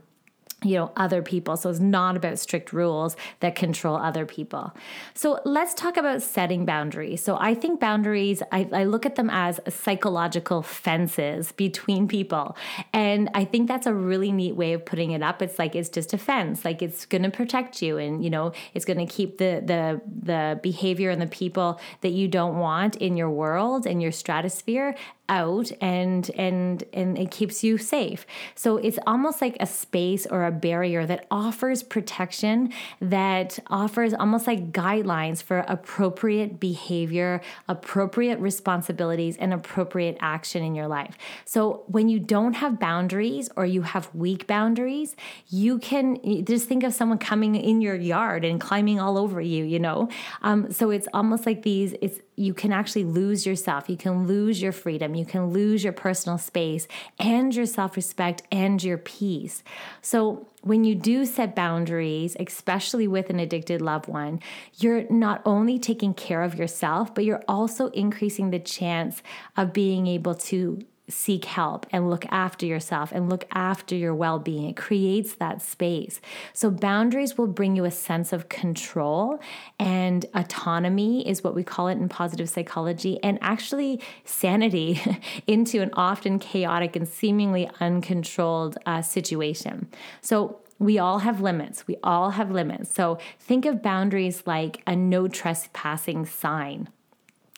you 0.64 0.76
know 0.76 0.92
other 0.98 1.22
people. 1.22 1.56
So 1.56 1.70
it's 1.70 1.80
not 1.80 2.18
about 2.18 2.40
strict 2.40 2.74
rules 2.74 3.16
that 3.42 3.56
control 3.56 3.96
other 3.96 4.26
people. 4.26 4.74
So 5.14 5.40
let's 5.46 5.74
talk 5.76 5.98
about 5.98 6.24
setting 6.24 6.66
boundaries. 6.66 7.22
So 7.24 7.38
i 7.40 7.54
think 7.54 7.80
boundaries 7.80 8.42
I, 8.52 8.68
I, 8.74 8.84
look 8.86 9.06
at 9.06 9.16
them 9.16 9.30
as 9.30 9.60
psychological 9.70 10.64
fences 10.64 11.52
between 11.52 12.08
people. 12.08 12.58
And 12.92 13.30
i 13.36 13.46
think 13.46 13.68
that's 13.68 13.86
a 13.86 13.94
really 13.94 14.32
neat 14.32 14.56
way 14.56 14.74
of 14.74 14.84
putting 14.86 15.12
it 15.12 15.22
up. 15.22 15.42
It's 15.42 15.60
like 15.60 15.76
it's 15.76 15.90
just 15.90 16.14
a 16.14 16.18
fence. 16.18 16.66
Like 16.66 16.82
it's 16.82 17.06
going 17.06 17.24
to 17.24 17.30
protect 17.30 17.82
you 17.82 17.98
and 17.98 18.24
you 18.24 18.32
know 18.32 18.52
it's 18.74 18.86
going 18.86 19.00
to 19.06 19.06
keep 19.06 19.38
the 19.38 19.62
the 19.64 20.02
the 20.24 20.60
behavior 20.64 21.12
and 21.12 21.22
the 21.22 21.28
people 21.28 21.80
that 22.02 22.14
you 22.14 22.28
don't 22.28 22.58
want 22.58 22.96
in 22.96 23.16
your 23.16 23.30
world 23.30 23.86
and 23.86 24.02
your 24.02 24.12
stratosphere 24.12 24.96
out 25.30 25.72
and 25.82 26.32
and 26.36 26.84
and 26.94 27.18
it 27.18 27.32
keeps 27.32 27.64
you 27.64 27.78
safe. 27.78 28.26
So 28.56 28.78
it's 28.78 29.00
almost 29.06 29.42
like 29.42 29.58
a 29.60 29.66
space 29.66 30.26
or 30.26 30.46
a 30.48 30.52
barrier 30.52 31.06
that 31.06 31.26
offers 31.30 31.84
protection 31.84 32.74
that 33.00 33.60
offers 33.68 34.14
almost 34.14 34.48
like 34.48 34.72
guidelines 34.72 35.44
for 35.44 35.60
appropriate 35.68 36.60
behavior, 36.60 37.42
appropriate 37.68 38.40
responsibilities 38.40 39.38
and 39.38 39.54
appropriate 39.54 40.18
action 40.20 40.64
in 40.64 40.76
your 40.76 40.88
life. 40.88 41.18
So 41.46 41.84
when 41.88 42.10
you 42.10 42.20
don't 42.20 42.54
have 42.54 42.80
boundaries 42.80 43.50
or 43.56 43.66
you 43.66 43.84
have 43.84 44.14
weak 44.14 44.48
boundaries, 44.48 45.16
you 45.48 45.80
can 45.80 46.46
just 46.46 46.68
think 46.68 46.84
of 46.84 46.94
someone 46.94 47.18
coming 47.18 47.56
in 47.56 47.82
your 47.82 47.96
yard 47.96 48.46
and 48.46 48.60
climbing 48.60 49.00
all 49.00 49.18
over 49.18 49.42
you, 49.42 49.64
you 49.64 49.80
know. 49.80 50.10
Um, 50.42 50.72
so 50.72 50.90
it's 50.90 51.08
almost 51.14 51.46
like 51.46 51.64
these 51.64 51.94
it's 52.02 52.20
you 52.40 52.54
can 52.54 52.72
actually 52.72 53.04
lose 53.04 53.48
yourself. 53.48 53.90
You 53.90 53.98
can 53.98 54.28
lose 54.28 54.62
your 54.62 54.72
freedom. 54.72 55.16
You 55.16 55.26
can 55.26 55.52
lose 55.52 55.84
your 55.84 55.92
personal 55.92 56.38
space 56.38 56.88
and 57.20 57.54
your 57.54 57.66
self 57.66 57.96
respect 57.96 58.44
and 58.52 58.82
your 58.82 59.00
peace. 59.00 59.64
So, 60.02 60.48
when 60.62 60.84
you 60.84 60.96
do 60.96 61.26
set 61.26 61.56
boundaries, 61.56 62.36
especially 62.40 63.08
with 63.08 63.30
an 63.30 63.40
addicted 63.40 63.82
loved 63.82 64.08
one, 64.08 64.40
you're 64.76 65.10
not 65.10 65.42
only 65.46 65.80
taking 65.80 66.14
care 66.14 66.44
of 66.44 66.56
yourself, 66.56 67.16
but 67.16 67.26
you're 67.26 67.44
also 67.48 67.88
increasing 67.88 68.52
the 68.52 68.60
chance 68.60 69.24
of 69.56 69.74
being 69.74 70.06
able 70.08 70.36
to 70.36 70.80
seek 71.10 71.46
help 71.46 71.86
and 71.92 72.10
look 72.10 72.26
after 72.30 72.66
yourself 72.66 73.12
and 73.12 73.30
look 73.30 73.46
after 73.52 73.96
your 73.96 74.14
well 74.14 74.40
being. 74.40 74.70
It 74.70 74.76
creates 74.76 75.36
that 75.36 75.62
space. 75.62 76.20
So, 76.54 76.70
boundaries 76.70 77.38
will 77.38 77.48
bring 77.48 77.76
you 77.76 77.86
a 77.86 77.92
sense 77.92 78.34
of 78.34 78.50
control 78.50 79.40
and 79.80 80.26
autonomy, 80.34 81.28
is 81.28 81.44
what 81.44 81.56
we 81.56 81.64
call 81.64 81.88
it 81.88 81.94
in 81.94 82.10
positive 82.10 82.50
psychology, 82.50 83.20
and 83.24 83.38
actually 83.42 84.02
sanity 84.26 85.02
into 85.48 85.82
an 85.82 85.92
often 85.94 86.40
chaotic 86.40 86.96
and 86.96 87.08
seemingly 87.08 87.70
uncontrolled 87.80 88.78
uh, 88.86 89.02
situation. 89.02 89.88
So, 90.22 90.60
we 90.80 91.00
all 91.00 91.20
have 91.20 91.42
limits. 91.42 91.88
We 91.88 91.98
all 92.04 92.30
have 92.32 92.52
limits. 92.52 92.94
So 92.94 93.18
think 93.40 93.66
of 93.66 93.82
boundaries 93.82 94.44
like 94.46 94.84
a 94.86 94.96
no 94.96 95.28
trespassing 95.28 96.28
sign 96.28 96.90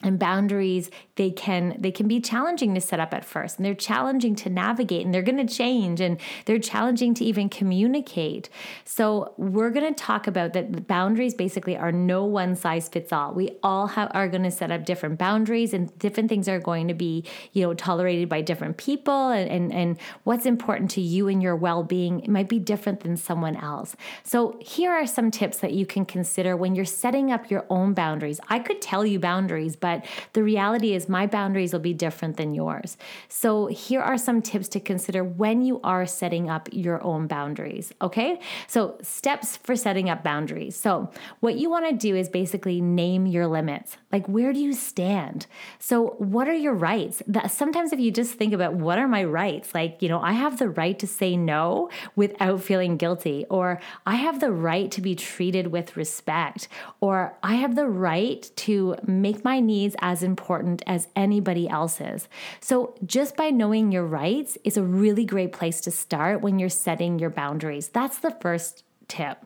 and 0.02 0.18
boundaries 0.18 0.90
they 1.16 1.30
can 1.30 1.76
they 1.78 1.90
can 1.90 2.08
be 2.08 2.20
challenging 2.20 2.74
to 2.74 2.80
set 2.80 2.98
up 2.98 3.12
at 3.12 3.24
first 3.24 3.58
and 3.58 3.66
they're 3.66 3.74
challenging 3.74 4.34
to 4.34 4.48
navigate 4.48 5.04
and 5.04 5.12
they're 5.12 5.22
going 5.22 5.46
to 5.46 5.54
change 5.54 6.00
and 6.00 6.18
they're 6.46 6.58
challenging 6.58 7.12
to 7.12 7.24
even 7.24 7.48
communicate. 7.48 8.48
So 8.84 9.34
we're 9.36 9.70
going 9.70 9.92
to 9.92 10.02
talk 10.02 10.26
about 10.26 10.54
that 10.54 10.86
boundaries 10.86 11.34
basically 11.34 11.76
are 11.76 11.92
no 11.92 12.24
one 12.24 12.56
size 12.56 12.88
fits 12.88 13.12
all. 13.12 13.34
We 13.34 13.50
all 13.62 13.88
have, 13.88 14.10
are 14.14 14.28
going 14.28 14.44
to 14.44 14.50
set 14.50 14.70
up 14.70 14.86
different 14.86 15.18
boundaries 15.18 15.74
and 15.74 15.96
different 15.98 16.28
things 16.30 16.48
are 16.48 16.60
going 16.60 16.88
to 16.88 16.94
be 16.94 17.24
you 17.52 17.62
know 17.62 17.74
tolerated 17.74 18.28
by 18.28 18.40
different 18.40 18.78
people 18.78 19.28
and 19.28 19.50
and, 19.50 19.72
and 19.72 19.98
what's 20.24 20.46
important 20.46 20.90
to 20.92 21.02
you 21.02 21.28
and 21.28 21.42
your 21.42 21.56
well-being 21.56 22.24
might 22.28 22.48
be 22.48 22.58
different 22.58 23.00
than 23.00 23.16
someone 23.16 23.56
else. 23.56 23.94
So 24.22 24.58
here 24.62 24.92
are 24.92 25.06
some 25.06 25.30
tips 25.30 25.58
that 25.58 25.72
you 25.72 25.84
can 25.84 26.06
consider 26.06 26.56
when 26.56 26.74
you're 26.74 26.84
setting 26.84 27.30
up 27.30 27.50
your 27.50 27.66
own 27.68 27.92
boundaries. 27.92 28.40
I 28.48 28.58
could 28.60 28.80
tell 28.80 29.04
you 29.04 29.18
boundaries 29.18 29.76
but 29.76 29.89
but 29.90 30.04
the 30.32 30.42
reality 30.42 30.94
is 30.94 31.08
my 31.08 31.26
boundaries 31.26 31.72
will 31.72 31.80
be 31.80 31.94
different 31.94 32.36
than 32.36 32.54
yours. 32.54 32.96
So 33.28 33.66
here 33.66 34.00
are 34.00 34.18
some 34.18 34.40
tips 34.42 34.68
to 34.68 34.80
consider 34.80 35.22
when 35.24 35.62
you 35.62 35.80
are 35.82 36.06
setting 36.06 36.48
up 36.48 36.68
your 36.72 37.02
own 37.02 37.26
boundaries. 37.26 37.92
Okay. 38.00 38.40
So 38.66 38.98
steps 39.02 39.56
for 39.56 39.74
setting 39.76 40.08
up 40.08 40.22
boundaries. 40.22 40.76
So 40.76 41.10
what 41.40 41.56
you 41.56 41.68
want 41.70 41.88
to 41.88 41.96
do 42.08 42.14
is 42.14 42.28
basically 42.28 42.80
name 42.80 43.26
your 43.26 43.46
limits. 43.46 43.96
Like 44.12 44.26
where 44.28 44.52
do 44.52 44.60
you 44.60 44.72
stand? 44.72 45.46
So 45.78 46.14
what 46.18 46.48
are 46.48 46.60
your 46.66 46.74
rights? 46.74 47.22
That 47.26 47.50
sometimes 47.50 47.92
if 47.92 48.00
you 48.00 48.10
just 48.10 48.34
think 48.34 48.52
about 48.52 48.74
what 48.74 48.98
are 48.98 49.08
my 49.08 49.24
rights? 49.24 49.74
Like, 49.74 50.02
you 50.02 50.08
know, 50.08 50.20
I 50.20 50.32
have 50.32 50.58
the 50.58 50.68
right 50.68 50.98
to 50.98 51.06
say 51.06 51.36
no 51.36 51.90
without 52.16 52.62
feeling 52.62 52.96
guilty, 52.96 53.46
or 53.50 53.80
I 54.06 54.16
have 54.16 54.40
the 54.40 54.52
right 54.52 54.90
to 54.92 55.00
be 55.00 55.14
treated 55.14 55.68
with 55.68 55.96
respect, 55.96 56.68
or 57.00 57.36
I 57.42 57.54
have 57.54 57.74
the 57.74 57.88
right 57.88 58.42
to 58.66 58.96
make 59.06 59.44
my 59.44 59.60
needs 59.60 59.79
needs 59.80 59.96
as 60.00 60.22
important 60.22 60.82
as 60.86 61.08
anybody 61.16 61.68
else's. 61.68 62.28
So, 62.60 62.94
just 63.04 63.36
by 63.36 63.50
knowing 63.50 63.92
your 63.92 64.04
rights 64.04 64.58
is 64.64 64.76
a 64.76 64.82
really 64.82 65.24
great 65.24 65.52
place 65.52 65.80
to 65.82 65.90
start 65.90 66.42
when 66.42 66.58
you're 66.58 66.68
setting 66.68 67.18
your 67.18 67.30
boundaries. 67.30 67.88
That's 67.88 68.18
the 68.18 68.36
first 68.42 68.84
tip. 69.10 69.44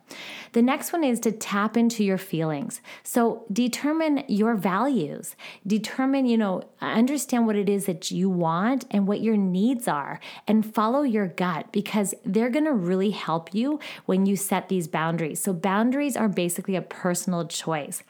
The 0.53 0.63
next 0.63 0.93
one 0.93 1.03
is 1.03 1.19
to 1.21 1.33
tap 1.33 1.77
into 1.77 2.05
your 2.05 2.19
feelings. 2.19 2.81
So 3.03 3.45
determine 3.51 4.23
your 4.29 4.55
values. 4.55 5.35
Determine, 5.67 6.27
you 6.27 6.37
know, 6.37 6.65
understand 6.83 7.47
what 7.47 7.57
it 7.57 7.69
is 7.69 7.87
that 7.87 8.11
you 8.11 8.29
want 8.29 8.85
and 8.91 9.09
what 9.09 9.23
your 9.23 9.39
needs 9.39 9.89
are 9.89 10.21
and 10.47 10.75
follow 10.75 11.03
your 11.03 11.29
gut 11.29 11.73
because 11.73 12.15
they're 12.27 12.51
going 12.51 12.67
to 12.67 12.75
really 12.75 13.11
help 13.11 13.55
you 13.55 13.81
when 14.05 14.27
you 14.27 14.37
set 14.37 14.69
these 14.69 14.87
boundaries. 14.87 15.43
So 15.43 15.55
boundaries 15.55 16.17
are 16.17 16.29
basically 16.29 16.77
a 16.77 16.83
personal 16.83 17.47
choice. 17.47 18.03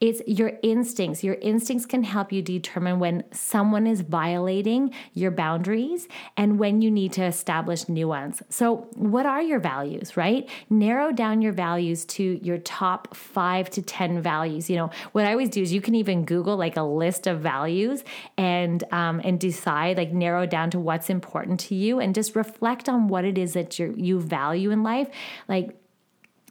It's 0.00 0.20
your 0.26 0.52
instincts. 0.62 1.22
Your 1.22 1.34
instincts 1.36 1.86
can 1.86 2.02
help 2.02 2.32
you 2.32 2.42
determine 2.42 2.98
when 2.98 3.24
someone 3.32 3.86
is 3.86 4.00
violating 4.00 4.94
your 5.14 5.30
boundaries 5.30 6.08
and 6.36 6.58
when 6.58 6.80
you 6.80 6.90
need 6.90 7.12
to 7.12 7.24
establish 7.24 7.88
ones. 7.88 8.42
So, 8.48 8.88
what 8.94 9.26
are 9.26 9.42
your 9.42 9.60
values, 9.60 10.16
right? 10.16 10.48
Narrow 10.70 11.12
down 11.12 11.42
your 11.42 11.52
values 11.52 12.04
to 12.06 12.40
your 12.42 12.58
top 12.58 13.14
five 13.14 13.70
to 13.70 13.82
10 13.82 14.20
values. 14.20 14.70
You 14.70 14.76
know, 14.76 14.90
what 15.12 15.24
I 15.24 15.32
always 15.32 15.50
do 15.50 15.62
is 15.62 15.72
you 15.72 15.80
can 15.80 15.94
even 15.94 16.24
Google 16.24 16.56
like 16.56 16.76
a 16.76 16.82
list 16.82 17.26
of 17.26 17.40
values 17.40 18.04
and, 18.36 18.82
um, 18.92 19.20
and 19.24 19.38
decide, 19.38 19.96
like, 19.96 20.12
narrow 20.12 20.46
down 20.46 20.70
to 20.70 20.78
what's 20.78 21.10
important 21.10 21.60
to 21.60 21.74
you 21.74 22.00
and 22.00 22.14
just 22.14 22.36
reflect 22.36 22.88
on 22.88 23.08
what 23.08 23.24
it 23.24 23.38
is 23.38 23.52
that 23.54 23.78
you 23.78 23.94
you 23.96 24.20
value 24.20 24.70
in 24.70 24.82
life. 24.82 25.08
Like, 25.48 25.76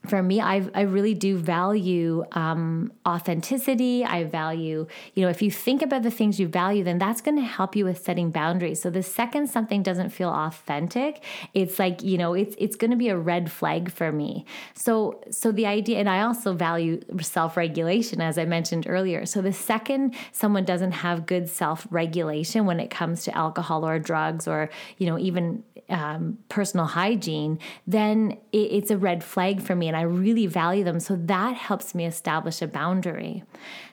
for 0.10 0.24
me, 0.24 0.42
I, 0.42 0.68
I 0.74 0.82
really 0.82 1.14
do 1.14 1.38
value 1.38 2.24
um, 2.32 2.92
authenticity. 3.08 4.04
I 4.04 4.24
value, 4.24 4.88
you 5.14 5.24
know, 5.24 5.30
if 5.30 5.42
you 5.42 5.52
think 5.52 5.82
about 5.82 6.04
the 6.04 6.12
things 6.12 6.40
you 6.40 6.48
value, 6.48 6.84
then 6.84 6.98
that's 6.98 7.22
going 7.22 7.38
to 7.38 7.44
help 7.44 7.76
you 7.76 7.86
with 7.86 8.04
setting 8.04 8.32
boundaries. 8.32 8.82
So 8.82 8.90
the 8.90 9.04
second 9.04 9.48
something 9.50 9.84
doesn't 9.84 10.10
feel 10.10 10.30
authentic, 10.30 11.24
it's 11.54 11.80
like, 11.80 12.04
you 12.04 12.18
know, 12.18 12.34
it's 12.34 12.56
it's 12.58 12.76
going 12.76 12.92
to 12.92 12.98
be 12.98 13.10
a 13.10 13.18
red 13.18 13.52
flag 13.52 13.92
for 13.92 14.12
me. 14.12 14.46
So 14.74 15.22
so 15.30 15.52
the 15.52 15.66
idea, 15.66 16.00
and 16.00 16.10
I 16.10 16.22
also 16.22 16.54
value 16.54 17.02
self 17.22 17.58
regulation, 17.58 18.22
as 18.22 18.38
I 18.38 18.46
mentioned 18.46 18.86
earlier. 18.88 19.26
So 19.26 19.42
the 19.42 19.54
second 19.54 20.16
someone 20.32 20.66
doesn't 20.66 20.92
have 20.92 21.26
good 21.26 21.50
self 21.50 21.88
regulation 21.90 22.66
when 22.66 22.80
it 22.80 22.90
comes 22.90 23.24
to 23.24 23.38
alcohol 23.38 23.88
or 23.88 24.00
drugs 24.00 24.48
or 24.48 24.70
you 24.98 25.08
know 25.08 25.18
even 25.18 25.64
um, 25.90 26.38
personal 26.50 26.86
hygiene, 26.86 27.60
then 27.86 28.38
it, 28.52 28.58
it's 28.58 28.92
a 28.92 28.98
red 28.98 29.24
flag 29.24 29.62
for 29.62 29.76
me. 29.76 29.88
And 29.88 29.96
I 29.96 30.02
really 30.02 30.46
value 30.48 30.84
them. 30.84 31.00
So 31.00 31.16
that 31.16 31.56
helps 31.56 31.96
me 31.96 32.06
establish 32.06 32.62
a 32.62 32.68
boundary. 32.68 33.44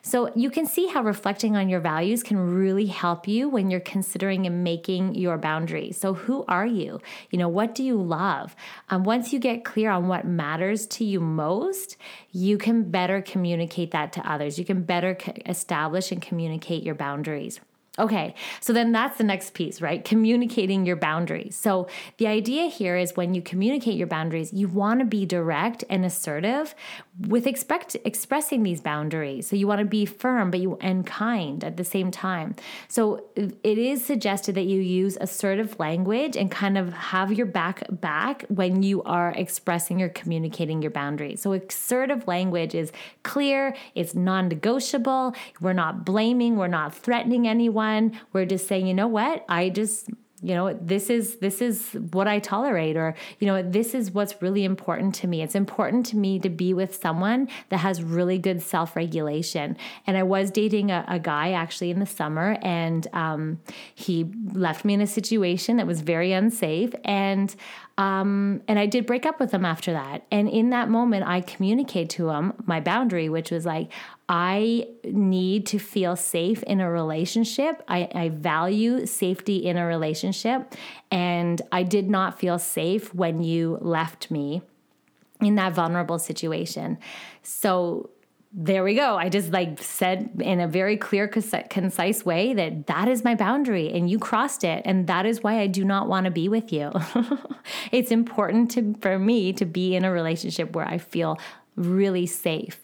So 0.01 0.31
you 0.35 0.49
can 0.49 0.65
see 0.65 0.87
how 0.87 1.03
reflecting 1.03 1.55
on 1.55 1.69
your 1.69 1.79
values 1.79 2.21
can 2.23 2.37
really 2.37 2.87
help 2.87 3.27
you 3.27 3.49
when 3.49 3.71
you're 3.71 3.79
considering 3.79 4.45
and 4.45 4.63
making 4.63 5.15
your 5.15 5.37
boundaries. 5.37 5.97
So, 5.97 6.13
who 6.13 6.45
are 6.47 6.65
you? 6.65 6.99
You 7.31 7.39
know, 7.39 7.49
what 7.49 7.75
do 7.75 7.83
you 7.83 8.01
love? 8.01 8.55
Um, 8.89 9.03
once 9.03 9.33
you 9.33 9.39
get 9.39 9.65
clear 9.65 9.89
on 9.89 10.07
what 10.07 10.25
matters 10.25 10.85
to 10.87 11.03
you 11.03 11.19
most, 11.19 11.97
you 12.31 12.57
can 12.57 12.89
better 12.89 13.21
communicate 13.21 13.91
that 13.91 14.13
to 14.13 14.29
others. 14.29 14.59
You 14.59 14.65
can 14.65 14.83
better 14.83 15.17
establish 15.45 16.11
and 16.11 16.21
communicate 16.21 16.83
your 16.83 16.95
boundaries. 16.95 17.59
Okay, 17.97 18.35
so 18.59 18.73
then 18.73 18.91
that's 18.91 19.17
the 19.17 19.23
next 19.23 19.53
piece, 19.53 19.79
right? 19.79 20.03
Communicating 20.03 20.85
your 20.85 20.97
boundaries. 20.97 21.55
So 21.55 21.87
the 22.17 22.27
idea 22.27 22.65
here 22.65 22.97
is 22.97 23.15
when 23.15 23.33
you 23.33 23.41
communicate 23.41 23.95
your 23.95 24.07
boundaries, 24.07 24.51
you 24.51 24.67
want 24.67 24.99
to 24.99 25.05
be 25.05 25.25
direct 25.25 25.85
and 25.89 26.03
assertive 26.03 26.75
with 27.21 27.47
expect 27.47 27.95
expressing 28.03 28.63
these 28.63 28.81
boundaries. 28.81 29.47
So 29.47 29.55
you 29.55 29.65
want 29.65 29.79
to 29.79 29.85
be 29.85 30.05
firm 30.05 30.51
but 30.51 30.59
you 30.59 30.77
and 30.81 31.05
kind 31.05 31.63
at 31.63 31.77
the 31.77 31.85
same 31.85 32.11
time. 32.11 32.55
So 32.89 33.23
it 33.37 33.77
is 33.77 34.03
suggested 34.03 34.55
that 34.55 34.65
you 34.65 34.81
use 34.81 35.17
assertive 35.21 35.79
language 35.79 36.35
and 36.35 36.51
kind 36.51 36.77
of 36.77 36.91
have 36.91 37.31
your 37.31 37.45
back 37.45 37.83
back 37.89 38.43
when 38.49 38.83
you 38.83 39.03
are 39.03 39.31
expressing 39.31 40.01
or 40.01 40.09
communicating 40.09 40.81
your 40.81 40.91
boundaries. 40.91 41.41
So 41.41 41.53
assertive 41.53 42.27
language 42.27 42.75
is 42.75 42.91
clear, 43.23 43.73
it's 43.93 44.13
non-negotiable. 44.15 45.33
We're 45.61 45.71
not 45.71 46.03
blaming, 46.03 46.57
we're 46.57 46.67
not 46.67 46.93
threatening 46.93 47.47
anyone 47.47 47.84
one. 47.85 48.19
We're 48.33 48.45
just 48.45 48.67
saying, 48.67 48.87
you 48.87 48.93
know 48.93 49.07
what? 49.07 49.45
I 49.49 49.69
just 49.69 50.09
you 50.41 50.53
know 50.53 50.77
this 50.79 51.09
is 51.09 51.37
this 51.37 51.61
is 51.61 51.93
what 52.11 52.27
i 52.27 52.39
tolerate 52.39 52.97
or 52.97 53.15
you 53.39 53.47
know 53.47 53.63
this 53.63 53.95
is 53.95 54.11
what's 54.11 54.41
really 54.41 54.65
important 54.65 55.15
to 55.15 55.27
me 55.27 55.41
it's 55.41 55.55
important 55.55 56.05
to 56.05 56.17
me 56.17 56.37
to 56.39 56.49
be 56.49 56.73
with 56.73 56.93
someone 56.93 57.47
that 57.69 57.77
has 57.77 58.03
really 58.03 58.37
good 58.37 58.61
self-regulation 58.61 59.77
and 60.05 60.17
i 60.17 60.23
was 60.23 60.51
dating 60.51 60.91
a, 60.91 61.05
a 61.07 61.17
guy 61.17 61.53
actually 61.53 61.89
in 61.89 61.99
the 61.99 62.05
summer 62.05 62.57
and 62.61 63.07
um, 63.13 63.59
he 63.95 64.29
left 64.53 64.83
me 64.83 64.93
in 64.93 65.01
a 65.01 65.07
situation 65.07 65.77
that 65.77 65.87
was 65.87 66.01
very 66.01 66.33
unsafe 66.33 66.93
and 67.05 67.55
um, 67.97 68.61
and 68.67 68.77
I 68.77 68.87
did 68.87 69.05
break 69.05 69.25
up 69.25 69.39
with 69.39 69.53
him 69.53 69.63
after 69.63 69.93
that. 69.93 70.25
And 70.29 70.49
in 70.49 70.71
that 70.71 70.89
moment, 70.89 71.25
I 71.25 71.39
communicated 71.39 72.09
to 72.11 72.29
him 72.29 72.53
my 72.65 72.81
boundary, 72.81 73.29
which 73.29 73.51
was 73.51 73.65
like, 73.65 73.89
I 74.27 74.87
need 75.05 75.65
to 75.67 75.79
feel 75.79 76.17
safe 76.17 76.61
in 76.63 76.81
a 76.81 76.91
relationship. 76.91 77.81
I, 77.87 78.09
I, 78.13 78.29
value 78.29 79.05
safety 79.05 79.57
in 79.57 79.77
a 79.77 79.85
relationship. 79.85 80.75
And 81.09 81.61
I 81.71 81.83
did 81.83 82.09
not 82.09 82.37
feel 82.37 82.59
safe 82.59 83.13
when 83.13 83.43
you 83.43 83.77
left 83.79 84.29
me 84.29 84.61
in 85.39 85.55
that 85.55 85.73
vulnerable 85.73 86.19
situation. 86.19 86.97
So 87.43 88.09
there 88.57 88.85
we 88.85 88.95
go. 88.95 89.17
I 89.17 89.27
just 89.27 89.51
like 89.51 89.83
said 89.83 90.29
in 90.39 90.61
a 90.61 90.67
very 90.67 90.95
clear, 90.95 91.27
concise 91.27 92.23
way 92.23 92.53
that 92.53 92.87
that 92.87 93.09
is 93.09 93.21
my 93.21 93.35
boundary 93.35 93.91
and 93.91 94.09
you 94.09 94.17
crossed 94.17 94.63
it. 94.63 94.81
And 94.85 95.07
that 95.07 95.25
is 95.25 95.43
why 95.43 95.59
I 95.59 95.67
do 95.67 95.83
not 95.83 96.07
want 96.07 96.23
to 96.23 96.31
be 96.31 96.47
with 96.47 96.71
you. 96.71 96.93
it's 97.91 98.11
important 98.11 98.71
to, 98.71 98.95
for 99.01 99.19
me 99.19 99.51
to 99.53 99.65
be 99.65 99.93
in 99.93 100.05
a 100.05 100.11
relationship 100.11 100.73
where 100.73 100.87
I 100.87 100.99
feel 100.99 101.37
really 101.75 102.25
safe. 102.25 102.81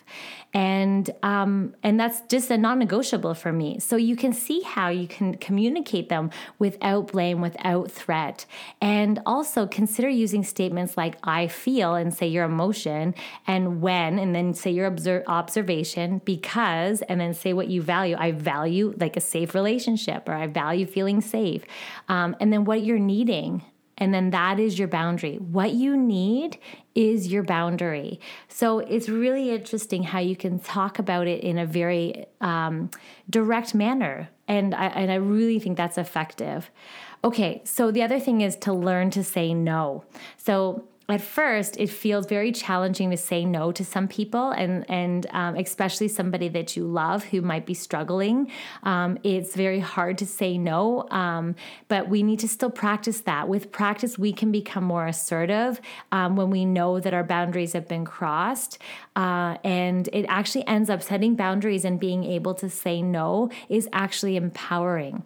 And 0.53 1.09
um, 1.23 1.75
and 1.81 1.97
that's 1.97 2.19
just 2.27 2.51
a 2.51 2.57
non-negotiable 2.57 3.35
for 3.35 3.53
me. 3.53 3.79
So 3.79 3.95
you 3.95 4.17
can 4.17 4.33
see 4.33 4.61
how 4.61 4.89
you 4.89 5.07
can 5.07 5.35
communicate 5.35 6.09
them 6.09 6.29
without 6.59 7.07
blame 7.13 7.39
without 7.39 7.89
threat. 7.89 8.45
And 8.81 9.21
also 9.25 9.65
consider 9.65 10.09
using 10.09 10.43
statements 10.43 10.97
like 10.97 11.15
i 11.23 11.47
feel 11.47 11.95
and 11.95 12.13
say 12.13 12.27
your 12.27 12.43
emotion 12.43 13.15
and 13.47 13.81
when 13.81 14.19
and 14.19 14.35
then 14.35 14.53
say 14.53 14.71
your 14.71 14.87
obser- 14.87 15.23
observation 15.27 16.21
because 16.25 17.01
and 17.03 17.21
then 17.21 17.33
say 17.33 17.53
what 17.53 17.69
you 17.69 17.81
value. 17.81 18.17
I 18.19 18.33
value 18.33 18.93
like 18.99 19.15
a 19.15 19.21
safe 19.21 19.55
relationship 19.55 20.27
or 20.27 20.33
i 20.33 20.47
value 20.47 20.85
feeling 20.85 21.21
safe. 21.21 21.63
Um, 22.09 22.35
and 22.41 22.51
then 22.51 22.65
what 22.65 22.83
you're 22.83 22.99
needing 22.99 23.63
and 24.01 24.11
then 24.11 24.31
that 24.31 24.59
is 24.59 24.79
your 24.79 24.87
boundary. 24.87 25.35
What 25.35 25.73
you 25.73 25.95
need 25.95 26.57
is 26.95 27.31
your 27.31 27.43
boundary. 27.43 28.19
So 28.47 28.79
it's 28.79 29.07
really 29.07 29.51
interesting 29.51 30.03
how 30.03 30.19
you 30.19 30.35
can 30.35 30.59
talk 30.59 30.99
about 30.99 31.27
it 31.27 31.43
in 31.43 31.57
a 31.57 31.65
very 31.65 32.25
um, 32.41 32.89
direct 33.29 33.73
manner. 33.73 34.29
And 34.47 34.75
I, 34.75 34.87
and 34.87 35.11
I 35.11 35.15
really 35.15 35.59
think 35.59 35.77
that's 35.77 35.97
effective. 35.97 36.69
Okay, 37.23 37.61
so 37.63 37.91
the 37.91 38.01
other 38.03 38.19
thing 38.19 38.41
is 38.41 38.55
to 38.57 38.73
learn 38.73 39.11
to 39.11 39.23
say 39.23 39.53
no. 39.53 40.03
So 40.37 40.87
at 41.11 41.21
first 41.21 41.77
it 41.77 41.89
feels 41.89 42.25
very 42.25 42.51
challenging 42.51 43.11
to 43.11 43.17
say 43.17 43.45
no 43.45 43.71
to 43.71 43.83
some 43.83 44.07
people 44.07 44.51
and 44.51 44.89
and 44.89 45.27
um, 45.31 45.55
especially 45.55 46.07
somebody 46.07 46.47
that 46.49 46.75
you 46.75 46.85
love 46.85 47.23
who 47.25 47.41
might 47.41 47.65
be 47.65 47.73
struggling. 47.73 48.51
Um, 48.83 49.17
it's 49.23 49.55
very 49.55 49.79
hard 49.79 50.17
to 50.19 50.25
say 50.25 50.57
no 50.57 51.07
um, 51.09 51.55
but 51.87 52.09
we 52.09 52.23
need 52.23 52.39
to 52.39 52.47
still 52.47 52.69
practice 52.69 53.21
that. 53.21 53.47
With 53.47 53.71
practice 53.71 54.17
we 54.17 54.33
can 54.33 54.51
become 54.51 54.83
more 54.83 55.07
assertive 55.07 55.81
um, 56.11 56.35
when 56.35 56.49
we 56.49 56.65
know 56.65 56.99
that 56.99 57.13
our 57.13 57.23
boundaries 57.23 57.73
have 57.73 57.87
been 57.87 58.05
crossed 58.05 58.77
uh, 59.15 59.57
and 59.63 60.09
it 60.13 60.25
actually 60.27 60.65
ends 60.67 60.89
up 60.89 61.01
setting 61.01 61.35
boundaries 61.35 61.85
and 61.85 61.99
being 61.99 62.23
able 62.23 62.53
to 62.55 62.69
say 62.69 63.01
no 63.01 63.49
is 63.69 63.87
actually 63.93 64.35
empowering 64.35 65.23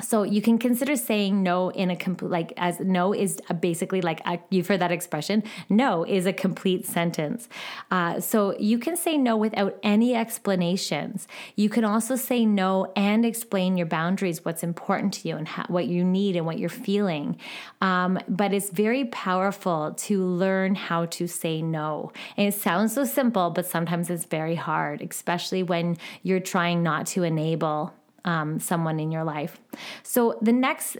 so 0.00 0.22
you 0.22 0.40
can 0.40 0.58
consider 0.58 0.96
saying 0.96 1.42
no 1.42 1.70
in 1.70 1.90
a 1.90 1.96
complete 1.96 2.30
like 2.30 2.52
as 2.56 2.78
no 2.80 3.12
is 3.12 3.40
basically 3.60 4.00
like 4.00 4.20
a, 4.26 4.38
you've 4.50 4.68
heard 4.68 4.80
that 4.80 4.92
expression 4.92 5.42
no 5.68 6.04
is 6.04 6.26
a 6.26 6.32
complete 6.32 6.86
sentence. 6.86 7.48
Uh, 7.90 8.20
so 8.20 8.56
you 8.58 8.78
can 8.78 8.96
say 8.96 9.16
no 9.16 9.36
without 9.36 9.78
any 9.82 10.14
explanations. 10.14 11.26
You 11.56 11.68
can 11.68 11.84
also 11.84 12.16
say 12.16 12.46
no 12.46 12.92
and 12.96 13.24
explain 13.24 13.76
your 13.76 13.86
boundaries 13.86 14.44
what's 14.44 14.62
important 14.62 15.14
to 15.14 15.28
you 15.28 15.36
and 15.36 15.48
how, 15.48 15.64
what 15.68 15.86
you 15.86 16.04
need 16.04 16.36
and 16.36 16.46
what 16.46 16.58
you're 16.58 16.68
feeling. 16.68 17.36
Um, 17.80 18.18
but 18.28 18.52
it's 18.52 18.70
very 18.70 19.06
powerful 19.06 19.94
to 19.96 20.24
learn 20.24 20.74
how 20.74 21.06
to 21.06 21.26
say 21.26 21.62
no. 21.62 22.12
And 22.36 22.48
it 22.48 22.54
sounds 22.54 22.94
so 22.94 23.04
simple 23.04 23.50
but 23.50 23.66
sometimes 23.66 24.10
it's 24.10 24.24
very 24.24 24.54
hard 24.54 25.02
especially 25.02 25.62
when 25.62 25.96
you're 26.22 26.40
trying 26.40 26.82
not 26.82 27.06
to 27.06 27.22
enable 27.22 27.92
um, 28.24 28.58
someone 28.58 29.00
in 29.00 29.10
your 29.10 29.24
life. 29.24 29.60
So 30.02 30.38
the 30.42 30.52
next 30.52 30.96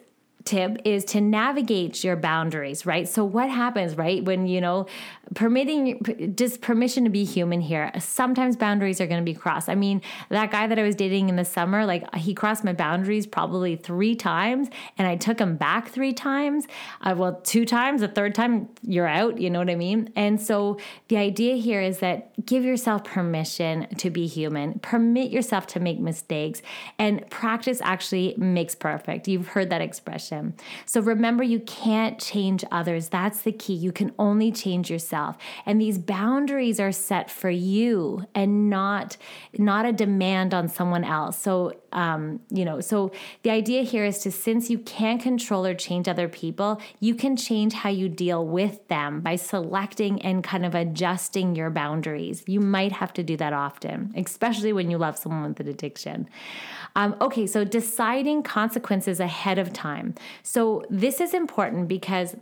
tip 0.49 0.79
is 0.87 1.05
to 1.05 1.21
navigate 1.21 2.03
your 2.03 2.17
boundaries, 2.17 2.87
right? 2.87 3.07
So 3.07 3.23
what 3.23 3.51
happens, 3.51 3.97
right? 3.99 4.25
When, 4.25 4.47
you 4.47 4.63
know, 4.63 4.87
permitting 5.35 6.33
just 6.37 6.63
permission 6.63 7.05
to 7.05 7.11
be 7.11 7.23
human 7.25 7.61
here. 7.61 7.93
Sometimes 7.99 8.57
boundaries 8.57 8.99
are 9.01 9.07
going 9.07 9.21
to 9.21 9.31
be 9.31 9.39
crossed. 9.39 9.69
I 9.69 9.75
mean, 9.75 10.01
that 10.31 10.51
guy 10.51 10.67
that 10.67 10.79
I 10.79 10.83
was 10.83 10.95
dating 10.95 11.29
in 11.29 11.37
the 11.37 11.45
summer, 11.45 11.85
like 11.85 12.15
he 12.15 12.33
crossed 12.33 12.65
my 12.65 12.73
boundaries 12.73 13.27
probably 13.27 13.77
3 13.77 14.17
times 14.17 14.69
and 14.97 15.07
I 15.07 15.17
took 15.17 15.39
him 15.39 15.57
back 15.57 15.91
3 15.91 16.15
times. 16.15 16.67
Uh, 17.03 17.15
well, 17.17 17.41
two 17.43 17.67
times, 17.67 18.01
the 18.01 18.09
third 18.09 18.35
time 18.35 18.69
you're 18.83 19.07
out, 19.07 19.39
you 19.39 19.51
know 19.51 19.59
what 19.59 19.71
I 19.71 19.75
mean? 19.75 20.11
And 20.17 20.41
so 20.41 20.79
the 21.09 21.19
idea 21.19 21.57
here 21.57 21.83
is 21.83 21.99
that 21.99 22.47
give 22.47 22.65
yourself 22.65 23.05
permission 23.05 23.87
to 23.97 24.09
be 24.09 24.27
human. 24.27 24.79
Permit 24.81 25.31
yourself 25.31 25.67
to 25.69 25.81
make 25.81 25.99
mistakes 25.99 26.63
and 26.99 27.29
practice 27.29 27.81
actually 27.83 28.35
makes 28.39 28.75
perfect. 28.75 29.29
You've 29.29 29.49
heard 29.49 29.69
that 29.71 29.83
expression. 29.83 30.38
Often. 30.39 30.55
So 30.87 31.01
remember, 31.01 31.43
you 31.43 31.61
can't 31.61 32.19
change 32.21 32.65
others. 32.71 33.09
That's 33.09 33.43
the 33.43 33.53
key. 33.53 33.75
You 33.75 33.93
can 33.93 34.13
only 34.19 34.53
change 34.53 34.91
yourself. 34.91 35.37
And 35.67 35.81
these 35.81 35.99
boundaries 35.99 36.81
are 36.81 36.93
set 36.93 37.31
for 37.31 37.51
you 37.51 38.25
and 38.35 38.71
not, 38.71 39.17
not 39.57 39.85
a 39.87 39.93
demand 39.93 40.55
on 40.55 40.69
someone 40.69 41.05
else. 41.05 41.39
So, 41.39 41.75
um, 41.93 42.41
you 42.51 42.65
know, 42.65 42.81
so 42.81 43.13
the 43.43 43.51
idea 43.51 43.83
here 43.83 44.05
is 44.05 44.19
to, 44.21 44.31
since 44.31 44.69
you 44.69 44.79
can't 44.79 45.23
control 45.23 45.65
or 45.65 45.75
change 45.75 46.09
other 46.09 46.29
people, 46.29 46.81
you 47.01 47.15
can 47.15 47.37
change 47.37 47.73
how 47.73 47.89
you 47.89 48.09
deal 48.09 48.47
with 48.47 48.87
them 48.89 49.21
by 49.21 49.37
selecting 49.37 50.21
and 50.23 50.45
kind 50.45 50.67
of 50.67 50.75
adjusting 50.75 51.57
your 51.57 51.71
boundaries. 51.71 52.45
You 52.47 52.61
might 52.61 52.93
have 52.93 53.13
to 53.15 53.23
do 53.23 53.37
that 53.39 53.53
often, 53.53 54.13
especially 54.17 54.73
when 54.73 54.91
you 54.91 54.99
love 54.99 55.17
someone 55.17 55.49
with 55.49 55.61
an 55.61 55.69
addiction. 55.69 56.29
Um, 56.95 57.17
okay, 57.21 57.47
so 57.47 57.65
deciding 57.65 58.43
consequences 58.43 59.21
ahead 59.21 59.59
of 59.59 59.73
time. 59.73 60.15
So 60.43 60.85
this 60.91 61.21
is 61.21 61.33
important 61.33 61.89
because 61.89 62.37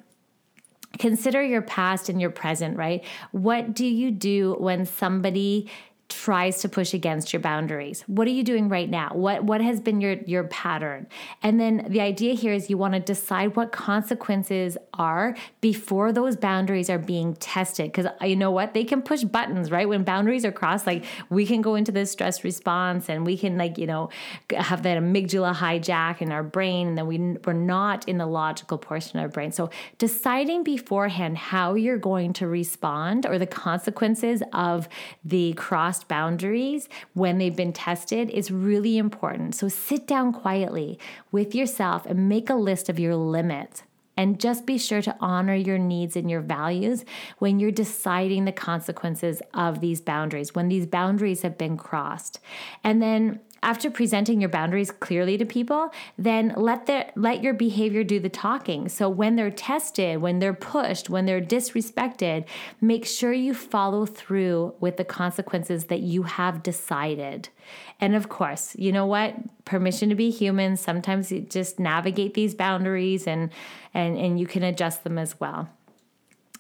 consider 0.99 1.43
your 1.43 1.63
past 1.63 2.09
and 2.09 2.21
your 2.21 2.31
present, 2.31 2.77
right? 2.77 3.05
What 3.33 3.75
do 3.75 3.87
you 3.87 4.11
do 4.11 4.57
when 4.59 4.87
somebody 4.87 5.71
tries 6.09 6.61
to 6.61 6.69
push 6.69 6.95
against 6.95 7.33
your 7.33 7.41
boundaries. 7.41 8.03
What 8.07 8.29
are 8.29 8.33
you 8.33 8.45
doing 8.45 8.69
right 8.69 8.89
now? 8.89 9.11
What 9.13 9.45
what 9.45 9.61
has 9.61 9.81
been 9.81 10.01
your 10.01 10.13
your 10.27 10.45
pattern? 10.45 11.09
And 11.43 11.61
then 11.61 11.87
the 11.89 12.01
idea 12.01 12.35
here 12.35 12.53
is 12.53 12.71
you 12.71 12.79
want 12.79 12.95
to 12.95 13.01
decide 13.01 13.57
what 13.57 13.73
consequences 13.73 14.79
are 14.95 15.37
before 15.61 16.13
those 16.13 16.37
boundaries 16.37 16.89
are 16.89 16.99
being 16.99 17.35
tested 17.35 17.93
cuz 17.93 18.07
uh, 18.07 18.25
you 18.25 18.37
know 18.37 18.51
what? 18.51 18.73
They 18.73 18.85
can 18.85 19.03
push 19.03 19.25
buttons, 19.25 19.71
right? 19.71 19.89
When 19.89 20.05
boundaries 20.05 20.45
are 20.45 20.53
crossed 20.53 20.87
like 20.87 21.05
we 21.29 21.45
can 21.45 21.61
go 21.61 21.75
into 21.75 21.91
this 21.91 22.13
stress 22.13 22.45
response 22.45 23.09
and 23.09 23.27
we 23.27 23.37
can 23.37 23.59
like, 23.59 23.77
you 23.77 23.87
know, 23.87 24.11
have 24.57 24.85
that 24.85 24.99
amygdala 24.99 25.55
hijack 25.55 26.23
in 26.23 26.31
our 26.31 26.45
brain 26.45 26.89
and 26.89 26.99
then 26.99 27.07
we 27.07 27.19
we're 27.45 27.53
not 27.53 28.09
in 28.09 28.19
the 28.19 28.27
logical 28.27 28.79
portion 28.79 29.19
of 29.19 29.25
our 29.25 29.29
brain. 29.29 29.51
So 29.51 29.71
deciding 29.99 30.63
beforehand 30.63 31.37
how 31.39 31.75
you're 31.75 31.99
going 31.99 32.33
to 32.35 32.47
respond 32.47 33.27
or 33.27 33.39
the 33.39 33.47
consequences 33.47 34.43
of 34.53 34.89
the 35.25 35.53
cross 35.55 35.96
crossed 35.97 36.09
boundaries 36.09 36.89
when 37.15 37.39
they've 37.39 37.57
been 37.57 37.73
tested 37.73 38.29
is 38.31 38.51
really 38.51 38.99
important. 38.99 39.55
So 39.55 39.69
sit 39.69 40.07
down 40.07 40.33
quietly 40.33 40.99
with 41.33 41.55
yourself 41.55 42.05
and 42.07 42.29
make 42.29 42.51
a 42.51 42.55
list 42.55 42.89
of 42.89 42.99
your 42.99 43.17
limits. 43.17 43.83
And 44.19 44.41
just 44.41 44.65
be 44.67 44.79
sure 44.79 45.03
to 45.03 45.15
honor 45.21 45.55
your 45.55 45.79
needs 45.79 46.17
and 46.17 46.31
your 46.31 46.41
values 46.41 47.05
when 47.39 47.61
you're 47.61 47.71
deciding 47.71 48.45
the 48.47 48.53
consequences 48.53 49.43
of 49.53 49.81
these 49.81 50.01
boundaries, 50.01 50.55
when 50.55 50.69
these 50.69 50.87
boundaries 50.87 51.43
have 51.43 51.59
been 51.59 51.77
crossed. 51.77 52.41
And 52.83 53.03
then 53.03 53.41
after 53.67 53.91
presenting 53.91 54.41
your 54.41 54.49
boundaries 54.49 54.93
clearly 54.93 55.37
to 55.37 55.45
people, 55.45 55.93
then 56.17 56.55
let 56.57 56.87
the 56.87 57.05
let 57.17 57.43
your 57.43 57.53
behavior 57.53 58.05
do 58.05 58.21
the 58.21 58.29
talking. 58.29 58.89
So 58.89 59.09
when 59.09 59.35
they're 59.35 59.51
tested, 59.51 60.19
when 60.23 60.39
they're 60.39 60.55
pushed, 60.55 61.11
when 61.11 61.27
they're 61.27 61.41
disrespected, 61.41 62.47
make 62.81 63.05
sure 63.05 63.33
you 63.33 63.55
follow 63.55 64.07
through 64.07 64.73
with 64.79 64.99
the 64.99 65.05
consequences 65.05 65.87
that 65.87 65.99
you 65.99 66.23
have 66.23 66.63
decided. 66.63 67.49
And 68.01 68.15
of 68.15 68.29
course, 68.29 68.77
you 68.77 68.93
know 68.93 69.05
what? 69.05 69.35
Permission 69.65 70.11
to 70.11 70.15
be 70.15 70.31
human. 70.31 70.77
Sometimes 70.77 71.33
you 71.33 71.41
just 71.41 71.81
navigate 71.81 72.35
these 72.35 72.55
boundaries 72.55 73.27
and 73.27 73.51
and 73.93 74.17
and 74.17 74.39
you 74.39 74.47
can 74.47 74.63
adjust 74.63 75.03
them 75.03 75.19
as 75.19 75.41
well. 75.41 75.69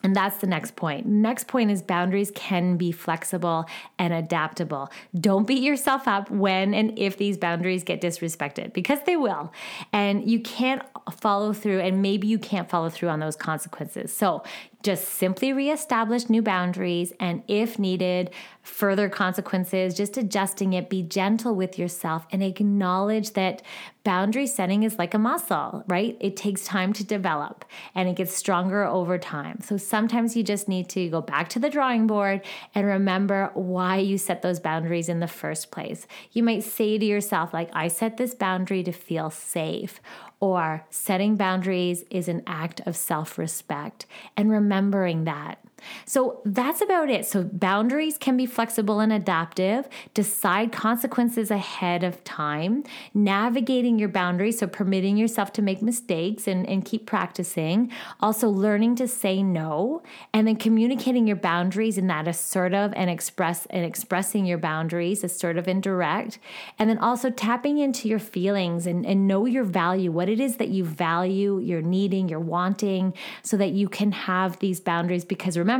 And 0.06 0.14
that's 0.14 0.38
the 0.38 0.46
next 0.46 0.76
point. 0.76 1.04
Next 1.04 1.48
point 1.48 1.72
is 1.72 1.82
boundaries 1.82 2.30
can 2.32 2.76
be 2.76 2.92
flexible 2.92 3.66
and 3.98 4.14
adaptable. 4.14 4.88
Don't 5.18 5.48
beat 5.48 5.64
yourself 5.64 6.06
up 6.06 6.30
when 6.30 6.74
and 6.74 6.96
if 6.96 7.16
these 7.16 7.36
boundaries 7.36 7.82
get 7.82 8.00
disrespected 8.00 8.72
because 8.72 9.00
they 9.04 9.16
will. 9.16 9.52
And 9.92 10.30
you 10.30 10.38
can't 10.38 10.80
follow 11.10 11.52
through, 11.52 11.80
and 11.80 12.02
maybe 12.02 12.28
you 12.28 12.38
can't 12.38 12.70
follow 12.70 12.88
through 12.88 13.08
on 13.08 13.18
those 13.18 13.34
consequences. 13.34 14.12
So 14.12 14.44
just 14.82 15.08
simply 15.08 15.52
reestablish 15.52 16.28
new 16.28 16.42
boundaries 16.42 17.12
and, 17.18 17.42
if 17.48 17.78
needed, 17.78 18.30
further 18.62 19.08
consequences, 19.08 19.94
just 19.94 20.16
adjusting 20.16 20.72
it. 20.72 20.88
Be 20.90 21.02
gentle 21.02 21.54
with 21.54 21.78
yourself 21.78 22.26
and 22.30 22.42
acknowledge 22.42 23.32
that 23.32 23.62
boundary 24.04 24.46
setting 24.46 24.84
is 24.84 24.98
like 24.98 25.14
a 25.14 25.18
muscle, 25.18 25.82
right? 25.88 26.16
It 26.20 26.36
takes 26.36 26.64
time 26.64 26.92
to 26.92 27.04
develop 27.04 27.64
and 27.94 28.08
it 28.08 28.14
gets 28.14 28.36
stronger 28.36 28.84
over 28.84 29.18
time. 29.18 29.60
So 29.60 29.76
sometimes 29.76 30.36
you 30.36 30.44
just 30.44 30.68
need 30.68 30.88
to 30.90 31.08
go 31.08 31.20
back 31.20 31.48
to 31.50 31.58
the 31.58 31.70
drawing 31.70 32.06
board 32.06 32.42
and 32.72 32.86
remember 32.86 33.50
why 33.54 33.96
you 33.96 34.18
set 34.18 34.42
those 34.42 34.60
boundaries 34.60 35.08
in 35.08 35.18
the 35.18 35.26
first 35.26 35.72
place. 35.72 36.06
You 36.30 36.44
might 36.44 36.62
say 36.62 36.98
to 36.98 37.04
yourself, 37.04 37.52
like, 37.52 37.70
I 37.72 37.88
set 37.88 38.16
this 38.16 38.34
boundary 38.34 38.84
to 38.84 38.92
feel 38.92 39.30
safe 39.30 40.00
or 40.40 40.84
setting 40.90 41.36
boundaries 41.36 42.04
is 42.10 42.28
an 42.28 42.42
act 42.46 42.80
of 42.86 42.96
self 42.96 43.38
respect 43.38 44.06
and 44.36 44.50
remembering 44.50 45.24
that. 45.24 45.65
So 46.04 46.40
that's 46.44 46.80
about 46.80 47.10
it. 47.10 47.26
So 47.26 47.44
boundaries 47.44 48.18
can 48.18 48.36
be 48.36 48.46
flexible 48.46 49.00
and 49.00 49.12
adaptive. 49.12 49.88
Decide 50.14 50.72
consequences 50.72 51.50
ahead 51.50 52.04
of 52.04 52.22
time. 52.24 52.84
Navigating 53.14 53.98
your 53.98 54.08
boundaries, 54.08 54.58
so 54.58 54.66
permitting 54.66 55.16
yourself 55.16 55.52
to 55.54 55.62
make 55.62 55.82
mistakes 55.82 56.46
and, 56.46 56.66
and 56.68 56.84
keep 56.84 57.06
practicing. 57.06 57.90
Also 58.20 58.48
learning 58.48 58.96
to 58.96 59.08
say 59.08 59.42
no. 59.42 60.02
And 60.32 60.46
then 60.46 60.56
communicating 60.56 61.26
your 61.26 61.36
boundaries 61.36 61.98
in 61.98 62.06
that 62.08 62.28
assertive 62.28 62.92
and 62.96 63.10
express 63.10 63.66
and 63.66 63.84
expressing 63.84 64.46
your 64.46 64.58
boundaries, 64.58 65.22
assertive 65.24 65.68
and 65.68 65.82
direct. 65.82 66.38
And 66.78 66.88
then 66.88 66.98
also 66.98 67.30
tapping 67.30 67.78
into 67.78 68.08
your 68.08 68.18
feelings 68.18 68.86
and, 68.86 69.04
and 69.06 69.28
know 69.28 69.46
your 69.46 69.64
value, 69.64 70.10
what 70.10 70.28
it 70.28 70.40
is 70.40 70.56
that 70.56 70.68
you 70.68 70.84
value, 70.84 71.58
you're 71.58 71.82
needing, 71.82 72.28
you're 72.28 72.40
wanting, 72.40 73.14
so 73.42 73.56
that 73.56 73.70
you 73.70 73.88
can 73.88 74.12
have 74.12 74.58
these 74.58 74.80
boundaries 74.80 75.24
because 75.24 75.56
remember, 75.56 75.75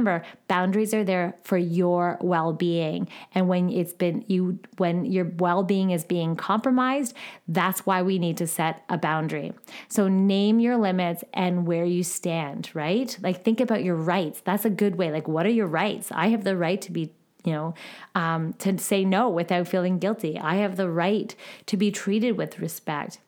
boundaries 0.48 0.92
are 0.94 1.04
there 1.04 1.36
for 1.42 1.58
your 1.58 2.18
well-being. 2.20 3.08
And 3.34 3.48
when 3.48 3.70
it's 3.70 3.92
been 3.92 4.24
you 4.26 4.58
when 4.78 5.04
your 5.04 5.24
well-being 5.24 5.90
is 5.90 6.04
being 6.04 6.36
compromised, 6.36 7.14
that's 7.48 7.86
why 7.86 8.02
we 8.02 8.18
need 8.18 8.36
to 8.38 8.46
set 8.46 8.84
a 8.88 8.98
boundary. 8.98 9.52
So 9.88 10.08
name 10.08 10.60
your 10.60 10.76
limits 10.76 11.24
and 11.32 11.66
where 11.66 11.84
you 11.84 12.02
stand, 12.02 12.70
right? 12.74 13.16
Like 13.22 13.44
think 13.44 13.60
about 13.60 13.84
your 13.84 13.96
rights. 13.96 14.40
That's 14.40 14.64
a 14.64 14.70
good 14.70 14.96
way. 14.96 15.10
Like 15.10 15.28
what 15.28 15.46
are 15.46 15.50
your 15.50 15.66
rights? 15.66 16.10
I 16.12 16.28
have 16.28 16.44
the 16.44 16.56
right 16.56 16.80
to 16.82 16.92
be 16.92 17.12
you 17.44 17.52
know, 17.52 17.74
um, 18.16 18.54
to 18.54 18.76
say 18.76 19.04
no 19.04 19.28
without 19.28 19.68
feeling 19.68 20.00
guilty. 20.00 20.36
I 20.36 20.56
have 20.56 20.76
the 20.76 20.90
right 20.90 21.32
to 21.66 21.76
be 21.76 21.92
treated 21.92 22.36
with 22.36 22.58
respect. 22.58 23.20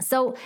So, 0.00 0.36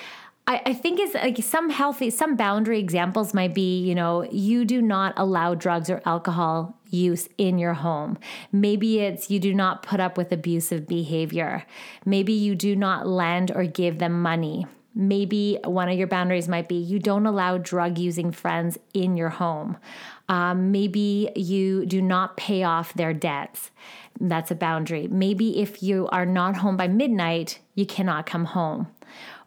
I, 0.46 0.60
I 0.66 0.74
think 0.74 0.98
is 0.98 1.14
like 1.14 1.38
some 1.38 1.70
healthy, 1.70 2.10
some 2.10 2.36
boundary 2.36 2.80
examples 2.80 3.32
might 3.32 3.54
be, 3.54 3.78
you 3.80 3.94
know, 3.94 4.24
you 4.30 4.64
do 4.64 4.82
not 4.82 5.14
allow 5.16 5.54
drugs 5.54 5.88
or 5.88 6.02
alcohol 6.04 6.76
use 6.90 7.28
in 7.38 7.58
your 7.58 7.74
home. 7.74 8.18
Maybe 8.50 9.00
it's 9.00 9.30
you 9.30 9.38
do 9.38 9.54
not 9.54 9.82
put 9.82 10.00
up 10.00 10.16
with 10.16 10.32
abusive 10.32 10.86
behavior. 10.88 11.64
Maybe 12.04 12.32
you 12.32 12.54
do 12.54 12.74
not 12.74 13.06
lend 13.06 13.52
or 13.52 13.64
give 13.64 13.98
them 13.98 14.20
money. 14.20 14.66
Maybe 14.94 15.58
one 15.64 15.88
of 15.88 15.96
your 15.96 16.08
boundaries 16.08 16.48
might 16.48 16.68
be 16.68 16.74
you 16.74 16.98
don't 16.98 17.24
allow 17.24 17.56
drug 17.56 17.96
using 17.96 18.30
friends 18.30 18.78
in 18.92 19.16
your 19.16 19.30
home. 19.30 19.78
Um, 20.28 20.70
maybe 20.70 21.30
you 21.34 21.86
do 21.86 22.02
not 22.02 22.36
pay 22.36 22.62
off 22.62 22.92
their 22.94 23.14
debts. 23.14 23.70
That's 24.20 24.50
a 24.50 24.54
boundary. 24.54 25.08
Maybe 25.08 25.60
if 25.60 25.82
you 25.82 26.08
are 26.08 26.26
not 26.26 26.56
home 26.56 26.76
by 26.76 26.88
midnight, 26.88 27.60
you 27.74 27.86
cannot 27.86 28.26
come 28.26 28.44
home 28.44 28.88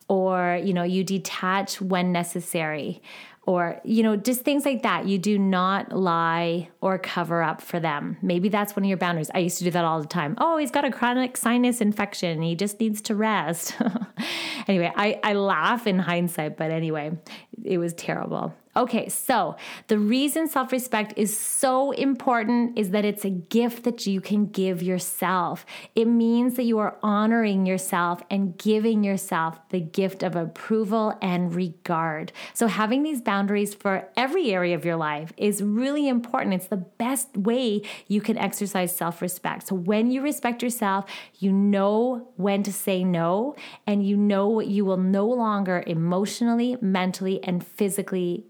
or 0.07 0.59
you 0.63 0.73
know 0.73 0.83
you 0.83 1.03
detach 1.03 1.81
when 1.81 2.11
necessary 2.11 3.01
or 3.45 3.79
you 3.83 4.03
know 4.03 4.15
just 4.15 4.41
things 4.41 4.65
like 4.65 4.83
that. 4.83 5.07
You 5.07 5.17
do 5.17 5.37
not 5.37 5.91
lie 5.91 6.69
or 6.85 6.99
cover 6.99 7.41
up 7.41 7.61
for 7.61 7.79
them 7.79 8.15
maybe 8.21 8.47
that's 8.47 8.75
one 8.75 8.83
of 8.83 8.87
your 8.87 8.95
boundaries 8.95 9.31
i 9.33 9.39
used 9.39 9.57
to 9.57 9.63
do 9.63 9.71
that 9.71 9.83
all 9.83 9.99
the 9.99 10.07
time 10.07 10.35
oh 10.37 10.55
he's 10.55 10.69
got 10.69 10.85
a 10.85 10.91
chronic 10.91 11.35
sinus 11.35 11.81
infection 11.81 12.43
he 12.43 12.53
just 12.53 12.79
needs 12.79 13.01
to 13.01 13.15
rest 13.15 13.75
anyway 14.67 14.91
I, 14.95 15.19
I 15.23 15.33
laugh 15.33 15.87
in 15.87 15.97
hindsight 15.97 16.57
but 16.57 16.69
anyway 16.69 17.17
it 17.63 17.79
was 17.79 17.95
terrible 17.95 18.53
Okay, 18.77 19.07
so 19.07 19.55
the 19.87 19.97
reason 19.97 20.49
self 20.49 20.73
respect 20.73 21.13
is 21.15 21.37
so 21.37 21.91
important 21.91 22.77
is 22.77 22.89
that 22.89 23.05
it's 23.05 23.23
a 23.23 23.29
gift 23.29 23.85
that 23.85 24.05
you 24.05 24.19
can 24.19 24.47
give 24.47 24.83
yourself. 24.83 25.65
It 25.95 26.05
means 26.05 26.55
that 26.55 26.63
you 26.63 26.79
are 26.79 26.97
honoring 27.01 27.65
yourself 27.65 28.21
and 28.29 28.57
giving 28.57 29.01
yourself 29.01 29.61
the 29.69 29.79
gift 29.79 30.23
of 30.23 30.35
approval 30.35 31.17
and 31.21 31.55
regard. 31.55 32.33
So, 32.53 32.67
having 32.67 33.03
these 33.03 33.21
boundaries 33.21 33.73
for 33.73 34.09
every 34.17 34.51
area 34.51 34.75
of 34.75 34.83
your 34.83 34.97
life 34.97 35.31
is 35.37 35.63
really 35.63 36.09
important. 36.09 36.55
It's 36.55 36.67
the 36.67 36.74
best 36.77 37.35
way 37.37 37.81
you 38.07 38.21
can 38.21 38.37
exercise 38.37 38.95
self 38.95 39.21
respect. 39.21 39.67
So, 39.67 39.75
when 39.75 40.11
you 40.11 40.21
respect 40.21 40.61
yourself, 40.61 41.05
you 41.39 41.51
know 41.51 42.29
when 42.35 42.63
to 42.63 42.73
say 42.73 43.03
no, 43.03 43.55
and 43.87 44.05
you 44.05 44.17
know 44.17 44.47
what 44.47 44.67
you 44.67 44.85
will 44.85 44.97
no 44.97 45.25
longer 45.27 45.83
emotionally, 45.85 46.77
mentally, 46.81 47.43
and 47.43 47.65
physically 47.65 48.45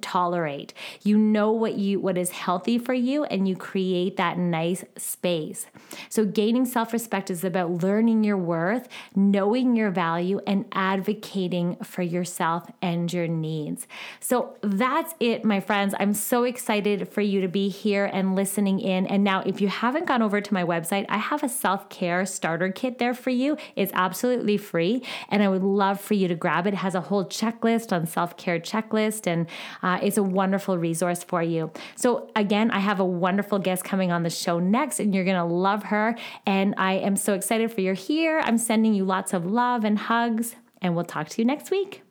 tolerate. 0.00 0.74
You 1.02 1.18
know 1.18 1.50
what 1.52 1.74
you 1.74 2.00
what 2.00 2.18
is 2.18 2.30
healthy 2.30 2.78
for 2.78 2.94
you 2.94 3.24
and 3.24 3.48
you 3.48 3.56
create 3.56 4.16
that 4.16 4.38
nice 4.38 4.84
space. 4.96 5.66
So 6.08 6.24
gaining 6.24 6.66
self-respect 6.66 7.30
is 7.30 7.44
about 7.44 7.82
learning 7.82 8.24
your 8.24 8.36
worth, 8.36 8.88
knowing 9.14 9.76
your 9.76 9.90
value 9.90 10.40
and 10.46 10.64
advocating 10.72 11.76
for 11.76 12.02
yourself 12.02 12.70
and 12.80 13.12
your 13.12 13.28
needs. 13.28 13.86
So 14.20 14.56
that's 14.62 15.14
it 15.20 15.44
my 15.44 15.60
friends. 15.60 15.94
I'm 15.98 16.14
so 16.14 16.44
excited 16.44 17.08
for 17.08 17.20
you 17.20 17.40
to 17.40 17.48
be 17.48 17.68
here 17.68 18.06
and 18.06 18.34
listening 18.34 18.80
in. 18.80 19.06
And 19.06 19.24
now 19.24 19.40
if 19.40 19.60
you 19.60 19.68
haven't 19.68 20.06
gone 20.06 20.22
over 20.22 20.40
to 20.40 20.54
my 20.54 20.64
website, 20.64 21.06
I 21.08 21.18
have 21.18 21.42
a 21.42 21.48
self-care 21.48 22.26
starter 22.26 22.70
kit 22.72 22.98
there 22.98 23.14
for 23.14 23.30
you. 23.30 23.56
It's 23.76 23.92
absolutely 23.94 24.56
free 24.56 25.02
and 25.28 25.42
I 25.42 25.48
would 25.48 25.62
love 25.62 26.00
for 26.00 26.14
you 26.14 26.28
to 26.28 26.34
grab 26.34 26.66
it. 26.66 26.74
It 26.74 26.76
has 26.76 26.94
a 26.94 27.00
whole 27.00 27.24
checklist 27.24 27.92
on 27.92 28.06
self-care 28.06 28.60
checklist 28.60 29.26
and 29.26 29.46
uh, 29.82 29.98
it's 30.02 30.16
a 30.16 30.22
wonderful 30.22 30.78
resource 30.78 31.22
for 31.22 31.42
you. 31.42 31.70
So, 31.96 32.30
again, 32.36 32.70
I 32.70 32.78
have 32.80 33.00
a 33.00 33.04
wonderful 33.04 33.58
guest 33.58 33.84
coming 33.84 34.12
on 34.12 34.22
the 34.22 34.30
show 34.30 34.58
next, 34.58 35.00
and 35.00 35.14
you're 35.14 35.24
going 35.24 35.36
to 35.36 35.44
love 35.44 35.84
her. 35.84 36.16
And 36.46 36.74
I 36.76 36.94
am 36.94 37.16
so 37.16 37.34
excited 37.34 37.72
for 37.72 37.80
you're 37.80 37.94
here. 37.94 38.40
I'm 38.44 38.58
sending 38.58 38.94
you 38.94 39.04
lots 39.04 39.32
of 39.32 39.46
love 39.46 39.84
and 39.84 39.98
hugs, 39.98 40.56
and 40.80 40.94
we'll 40.94 41.04
talk 41.04 41.28
to 41.30 41.40
you 41.40 41.46
next 41.46 41.70
week. 41.70 42.02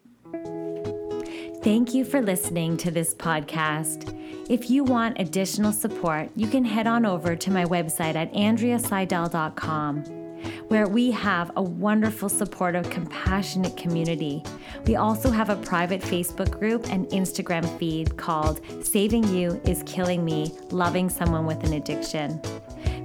Thank 1.63 1.93
you 1.93 2.05
for 2.05 2.21
listening 2.21 2.75
to 2.77 2.89
this 2.89 3.13
podcast. 3.13 4.17
If 4.49 4.69
you 4.69 4.83
want 4.83 5.19
additional 5.19 5.71
support, 5.71 6.31
you 6.35 6.47
can 6.47 6.65
head 6.65 6.87
on 6.87 7.05
over 7.05 7.35
to 7.35 7.51
my 7.51 7.65
website 7.65 8.15
at 8.15 8.33
andreaseydel.com 8.33 10.20
where 10.67 10.87
we 10.87 11.11
have 11.11 11.51
a 11.55 11.61
wonderful, 11.61 12.29
supportive, 12.29 12.89
compassionate 12.89 13.75
community. 13.75 14.43
We 14.85 14.95
also 14.95 15.29
have 15.29 15.49
a 15.49 15.55
private 15.57 16.01
Facebook 16.01 16.51
group 16.51 16.89
and 16.91 17.05
Instagram 17.07 17.65
feed 17.77 18.17
called 18.17 18.61
Saving 18.83 19.27
You 19.27 19.61
is 19.65 19.83
Killing 19.85 20.23
Me 20.23 20.51
Loving 20.71 21.09
Someone 21.09 21.45
with 21.45 21.63
an 21.63 21.73
Addiction. 21.73 22.41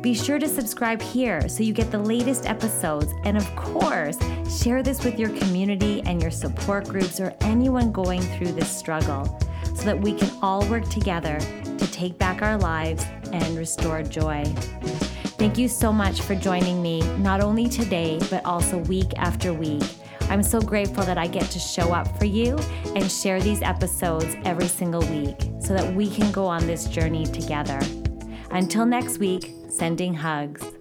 Be 0.01 0.15
sure 0.15 0.39
to 0.39 0.49
subscribe 0.49 1.03
here 1.03 1.49
so 1.49 1.63
you 1.63 1.73
get 1.73 1.91
the 1.91 1.99
latest 1.99 2.47
episodes. 2.47 3.13
And 3.25 3.37
of 3.37 3.57
course, 3.57 4.19
share 4.63 4.83
this 4.83 5.05
with 5.05 5.19
your 5.19 5.31
community 5.31 6.03
and 6.07 6.23
your 6.23 6.31
support 6.31 6.89
groups 6.89 7.19
or 7.19 7.35
anyone 7.41 7.91
going 7.91 8.21
through 8.21 8.53
this 8.53 8.71
struggle 8.71 9.25
so 9.75 9.85
that 9.85 10.01
we 10.01 10.15
can 10.15 10.31
all 10.43 10.65
work 10.69 10.89
together 10.89 11.39
to 11.41 11.91
take 11.91 12.19
back 12.19 12.43
our 12.43 12.57
lives 12.57 13.05
and 13.33 13.59
restore 13.59 14.03
joy. 14.03 14.45
Thank 15.39 15.59
you 15.59 15.69
so 15.69 15.93
much 15.93 16.23
for 16.23 16.35
joining 16.35 16.81
me, 16.81 17.03
not 17.19 17.43
only 17.43 17.69
today, 17.69 18.19
but 18.31 18.43
also 18.47 18.79
week 18.79 19.13
after 19.19 19.53
week. 19.53 19.83
I'm 20.31 20.43
so 20.43 20.61
grateful 20.61 21.05
that 21.05 21.19
I 21.19 21.27
get 21.27 21.51
to 21.51 21.59
show 21.59 21.93
up 21.93 22.19
for 22.19 22.25
you 22.25 22.57
and 22.95 23.11
share 23.11 23.39
these 23.41 23.61
episodes 23.61 24.35
every 24.47 24.67
single 24.67 25.03
week 25.03 25.37
so 25.61 25.75
that 25.75 25.95
we 25.95 26.09
can 26.09 26.33
go 26.33 26.47
on 26.47 26.67
this 26.67 26.87
journey 26.87 27.27
together. 27.27 27.79
Until 28.51 28.87
next 28.87 29.19
week, 29.19 29.53
sending 29.69 30.15
hugs. 30.15 30.76